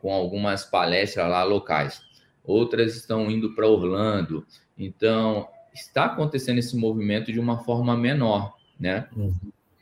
com 0.00 0.12
algumas 0.12 0.64
palestras 0.64 1.28
lá 1.28 1.42
locais. 1.44 2.02
Outras 2.44 2.96
estão 2.96 3.30
indo 3.30 3.54
para 3.54 3.66
Orlando. 3.66 4.46
Então, 4.76 5.48
está 5.72 6.04
acontecendo 6.04 6.58
esse 6.58 6.76
movimento 6.76 7.32
de 7.32 7.40
uma 7.40 7.64
forma 7.64 7.96
menor, 7.96 8.54
né? 8.78 9.08
Uhum. 9.16 9.34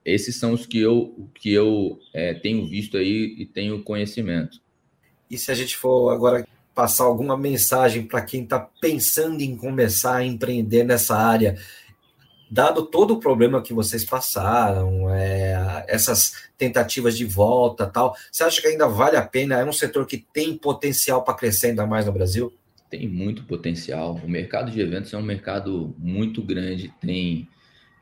Esses 0.04 0.36
são 0.36 0.52
os 0.52 0.66
que 0.66 0.80
eu, 0.80 1.28
que 1.34 1.52
eu 1.52 1.98
é, 2.14 2.32
tenho 2.34 2.64
visto 2.66 2.96
aí 2.96 3.34
e 3.38 3.44
tenho 3.44 3.82
conhecimento. 3.82 4.60
E 5.28 5.36
se 5.36 5.50
a 5.50 5.54
gente 5.54 5.76
for 5.76 6.10
agora 6.10 6.46
passar 6.76 7.04
alguma 7.04 7.38
mensagem 7.38 8.06
para 8.06 8.20
quem 8.20 8.42
está 8.42 8.60
pensando 8.60 9.40
em 9.40 9.56
começar 9.56 10.16
a 10.16 10.24
empreender 10.24 10.84
nessa 10.84 11.16
área, 11.16 11.56
dado 12.50 12.84
todo 12.84 13.14
o 13.14 13.18
problema 13.18 13.62
que 13.62 13.72
vocês 13.72 14.04
passaram, 14.04 15.10
é, 15.10 15.86
essas 15.88 16.50
tentativas 16.58 17.16
de 17.16 17.24
volta 17.24 17.86
tal, 17.86 18.14
você 18.30 18.44
acha 18.44 18.60
que 18.60 18.68
ainda 18.68 18.86
vale 18.86 19.16
a 19.16 19.22
pena? 19.22 19.58
É 19.58 19.64
um 19.64 19.72
setor 19.72 20.06
que 20.06 20.18
tem 20.18 20.54
potencial 20.54 21.24
para 21.24 21.32
crescer 21.32 21.68
ainda 21.68 21.86
mais 21.86 22.04
no 22.04 22.12
Brasil? 22.12 22.52
Tem 22.90 23.08
muito 23.08 23.44
potencial. 23.44 24.20
O 24.22 24.28
mercado 24.28 24.70
de 24.70 24.78
eventos 24.78 25.14
é 25.14 25.16
um 25.16 25.22
mercado 25.22 25.94
muito 25.98 26.42
grande, 26.42 26.92
tem 27.00 27.48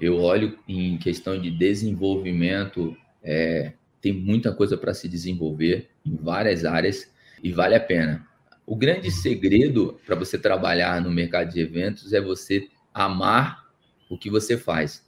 eu 0.00 0.18
olho 0.18 0.58
em 0.66 0.98
questão 0.98 1.40
de 1.40 1.48
desenvolvimento, 1.52 2.96
é, 3.22 3.72
tem 4.00 4.12
muita 4.12 4.52
coisa 4.52 4.76
para 4.76 4.92
se 4.92 5.08
desenvolver 5.08 5.90
em 6.04 6.16
várias 6.16 6.64
áreas 6.64 7.08
e 7.40 7.52
vale 7.52 7.76
a 7.76 7.80
pena. 7.80 8.33
O 8.66 8.76
grande 8.76 9.10
segredo 9.10 10.00
para 10.06 10.16
você 10.16 10.38
trabalhar 10.38 11.00
no 11.00 11.10
mercado 11.10 11.52
de 11.52 11.60
eventos 11.60 12.12
é 12.12 12.20
você 12.20 12.68
amar 12.92 13.64
o 14.08 14.16
que 14.16 14.30
você 14.30 14.56
faz, 14.56 15.04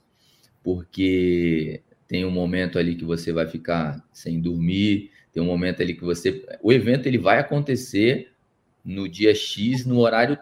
porque 0.63 1.81
tem 2.07 2.25
um 2.25 2.31
momento 2.31 2.77
ali 2.77 2.95
que 2.95 3.05
você 3.05 3.31
vai 3.33 3.47
ficar 3.47 4.03
sem 4.13 4.39
dormir, 4.39 5.11
Tem 5.33 5.43
um 5.43 5.45
momento 5.45 5.81
ali 5.81 5.93
que 5.93 6.03
você. 6.03 6.43
O 6.63 6.73
evento 6.73 7.05
ele 7.05 7.17
vai 7.17 7.37
acontecer 7.37 8.31
no 8.83 9.07
dia 9.07 9.35
X, 9.35 9.85
no 9.85 9.99
horário 9.99 10.37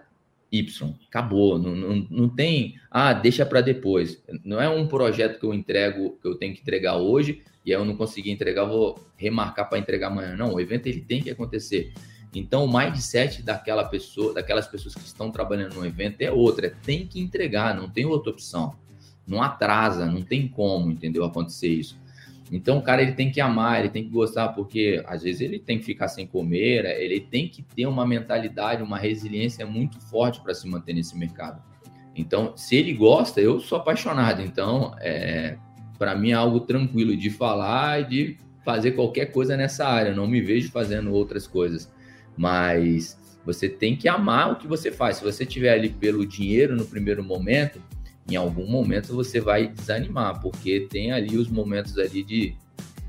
Y. 0.51 0.93
Acabou. 1.10 1.60
Não, 1.60 1.75
não, 1.75 2.08
não 2.10 2.30
tem. 2.30 2.80
Ah, 2.89 3.12
deixa 3.12 3.45
para 3.45 3.60
depois. 3.62 4.23
Não 4.43 4.62
é 4.62 4.69
um 4.69 4.88
projeto 4.88 5.39
que 5.39 5.45
eu 5.45 5.54
entrego, 5.54 6.17
que 6.21 6.28
eu 6.28 6.36
tenho 6.36 6.54
que 6.54 6.62
entregar 6.62 6.95
hoje, 6.95 7.41
e 7.65 7.73
aí 7.73 7.80
eu 7.80 7.84
não 7.84 7.97
consegui 7.97 8.32
entregar, 8.32 8.65
vou 8.65 8.97
remarcar 9.17 9.67
para 9.67 9.80
entregar 9.80 10.08
amanhã. 10.08 10.36
Não, 10.36 10.54
o 10.54 10.62
evento 10.62 10.88
ele 10.88 11.01
tem 11.01 11.21
que 11.21 11.30
acontecer. 11.30 11.91
Então, 12.36 12.65
o 12.65 12.78
mindset 12.78 13.41
daquela 13.41 13.86
pessoa, 13.86 14.34
daquelas 14.34 14.67
pessoas 14.67 14.93
que 14.93 15.02
estão 15.02 15.32
trabalhando 15.32 15.76
no 15.76 15.86
evento 15.86 16.21
é 16.21 16.30
outra, 16.30 16.67
é 16.67 16.74
tem 16.84 17.08
que 17.08 17.19
entregar, 17.19 17.74
não 17.74 17.89
tem 17.89 18.06
outra 18.06 18.32
opção. 18.32 18.76
Não 19.26 19.41
atrasa, 19.41 20.06
não 20.06 20.21
tem 20.21 20.48
como, 20.48 20.91
entendeu? 20.91 21.24
Acontecer 21.24 21.69
isso. 21.69 21.98
Então, 22.52 22.78
o 22.78 22.82
cara 22.82 23.02
ele 23.02 23.13
tem 23.13 23.32
que 23.32 23.41
amar, 23.41 23.80
ele 23.80 23.89
tem 23.89 24.04
que 24.04 24.10
gostar, 24.10 24.50
porque 24.50 25.04
às 25.08 25.24
vezes 25.24 25.41
ele 25.41 25.58
tem 25.58 25.80
que 25.80 25.86
ficar 25.86 26.08
sem 26.08 26.28
comer, 26.28 26.86
ele 27.00 27.19
tem 27.19 27.48
que 27.48 27.63
ter 27.63 27.88
uma 27.88 28.06
mentalidade, 28.06 28.84
uma 28.84 29.00
resiliência 29.00 29.65
muito 29.65 30.00
forte 30.00 30.41
para 30.41 30.54
se 30.54 30.67
manter 30.67 30.93
nesse 30.93 31.17
mercado. 31.17 31.62
Então, 32.15 32.56
se 32.56 32.76
ele 32.76 32.93
gosta, 32.93 33.41
eu 33.41 33.60
sou 33.60 33.78
apaixonado. 33.78 34.41
Então, 34.41 34.93
é, 35.00 35.58
para 35.98 36.15
mim 36.15 36.32
é 36.32 36.34
algo 36.34 36.60
tranquilo 36.62 37.15
de 37.15 37.30
falar 37.30 38.02
e 38.02 38.06
de 38.06 38.38
fazer 38.63 38.91
qualquer 38.91 39.32
coisa 39.32 39.58
nessa 39.58 39.88
área. 39.88 40.10
Eu 40.10 40.15
não 40.15 40.28
me 40.28 40.41
vejo 40.41 40.71
fazendo 40.71 41.12
outras 41.12 41.48
coisas. 41.48 41.91
Mas 42.38 43.17
você 43.45 43.69
tem 43.69 43.95
que 43.95 44.08
amar 44.08 44.52
o 44.52 44.56
que 44.56 44.67
você 44.67 44.91
faz. 44.91 45.17
Se 45.17 45.24
você 45.24 45.43
estiver 45.43 45.74
ali 45.74 45.89
pelo 45.89 46.26
dinheiro 46.26 46.76
no 46.76 46.86
primeiro 46.86 47.24
momento, 47.24 47.82
em 48.30 48.36
algum 48.36 48.67
momento 48.67 49.13
você 49.13 49.39
vai 49.39 49.67
desanimar, 49.67 50.41
porque 50.41 50.88
tem 50.89 51.12
ali 51.12 51.38
os 51.38 51.48
momentos 51.48 51.98
ali 51.98 52.24
de, 52.24 52.56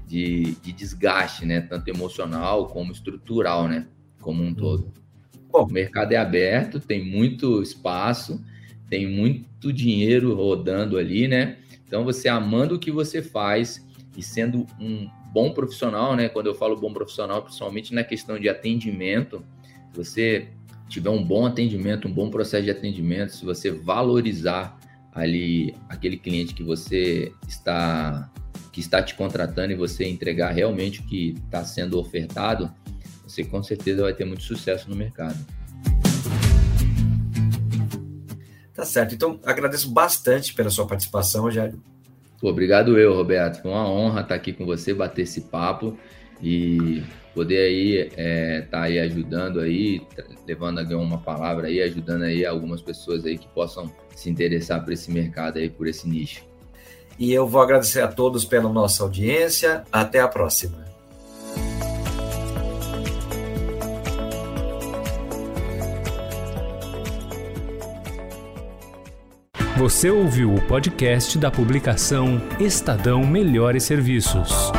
de, 0.07 0.57
de 0.63 0.73
desgaste, 0.73 1.47
né? 1.47 1.63
Tanto 1.63 1.89
emocional 1.89 2.67
como 2.67 2.93
estrutural, 2.93 3.67
né? 3.67 3.87
Como 4.21 4.43
um 4.43 4.55
todo. 4.55 4.93
Bom, 5.51 5.65
o 5.65 5.73
mercado 5.73 6.13
é 6.13 6.17
aberto, 6.17 6.79
tem 6.79 7.03
muito 7.03 7.63
espaço, 7.63 8.45
tem 8.91 9.07
muito 9.07 9.73
dinheiro 9.73 10.35
rodando 10.35 10.99
ali, 10.99 11.27
né? 11.27 11.57
Então 11.87 12.05
você 12.05 12.29
amando 12.29 12.75
o 12.75 12.79
que 12.79 12.91
você 12.91 13.23
faz 13.23 13.85
e 14.17 14.23
sendo 14.23 14.67
um 14.79 15.09
bom 15.33 15.53
profissional, 15.53 16.17
né? 16.17 16.29
Quando 16.29 16.47
eu 16.47 16.55
falo 16.55 16.77
bom 16.77 16.93
profissional, 16.93 17.43
principalmente 17.43 17.95
na 17.95 18.05
questão 18.05 18.39
de 18.39 18.49
atendimento, 18.49 19.45
se 19.93 19.97
você 19.97 20.49
tiver 20.89 21.11
um 21.11 21.23
bom 21.23 21.47
atendimento, 21.47 22.09
um 22.09 22.13
bom 22.13 22.31
processo 22.31 22.65
de 22.65 22.71
atendimento, 22.71 23.35
se 23.35 23.45
você 23.45 23.71
valorizar 23.71 24.79
ali 25.13 25.75
aquele 25.89 26.17
cliente 26.17 26.55
que 26.55 26.63
você 26.63 27.33
está 27.49 28.31
que 28.73 28.81
está 28.81 29.03
te 29.03 29.15
contratando 29.15 29.73
e 29.73 29.75
você 29.75 30.07
entregar 30.07 30.51
realmente 30.51 31.01
o 31.01 31.05
que 31.05 31.35
está 31.47 31.65
sendo 31.65 31.99
ofertado, 31.99 32.71
você 33.27 33.43
com 33.43 33.63
certeza 33.63 34.03
vai 34.03 34.13
ter 34.13 34.27
muito 34.27 34.43
sucesso 34.43 34.91
no 34.91 34.95
mercado. 34.95 35.39
Tá 38.75 38.85
certo. 38.85 39.15
Então, 39.15 39.41
agradeço 39.45 39.91
bastante 39.91 40.53
pela 40.53 40.69
sua 40.69 40.87
participação, 40.87 41.51
Jairo. 42.47 42.49
Obrigado 42.49 42.99
eu, 42.99 43.15
Roberto. 43.15 43.63
Foi 43.63 43.71
uma 43.71 43.91
honra 43.91 44.21
estar 44.21 44.35
aqui 44.35 44.53
com 44.53 44.65
você, 44.65 44.95
bater 44.95 45.23
esse 45.23 45.43
papo 45.43 45.97
e 46.43 47.03
poder 47.35 47.59
aí 47.59 48.07
estar 48.07 48.23
é, 48.23 48.61
tá 48.63 48.83
aí 48.83 48.99
ajudando 48.99 49.61
aí, 49.61 50.01
levando 50.47 50.81
uma 50.99 51.19
palavra 51.19 51.69
aí, 51.69 51.83
ajudando 51.83 52.23
aí 52.23 52.47
algumas 52.47 52.81
pessoas 52.81 53.25
aí 53.27 53.37
que 53.37 53.49
possam 53.49 53.91
se 54.15 54.31
interessar 54.31 54.83
por 54.83 54.93
esse 54.93 55.11
mercado 55.11 55.59
aí, 55.59 55.69
por 55.69 55.87
esse 55.87 56.09
nicho. 56.09 56.45
E 57.19 57.33
eu 57.33 57.47
vou 57.47 57.63
agradecer 57.63 58.01
a 58.01 58.09
todos 58.09 58.45
pela 58.45 58.71
nossa 58.71 59.03
audiência. 59.03 59.85
Até 59.91 60.21
a 60.21 60.29
próxima. 60.29 60.86
Você 69.77 70.09
ouviu 70.09 70.55
o 70.55 70.63
podcast 70.63 71.39
da 71.39 71.51
publicação 71.51 72.41
Estadão 72.59 73.27
Melhores 73.27 73.85
Serviços. 73.85 74.73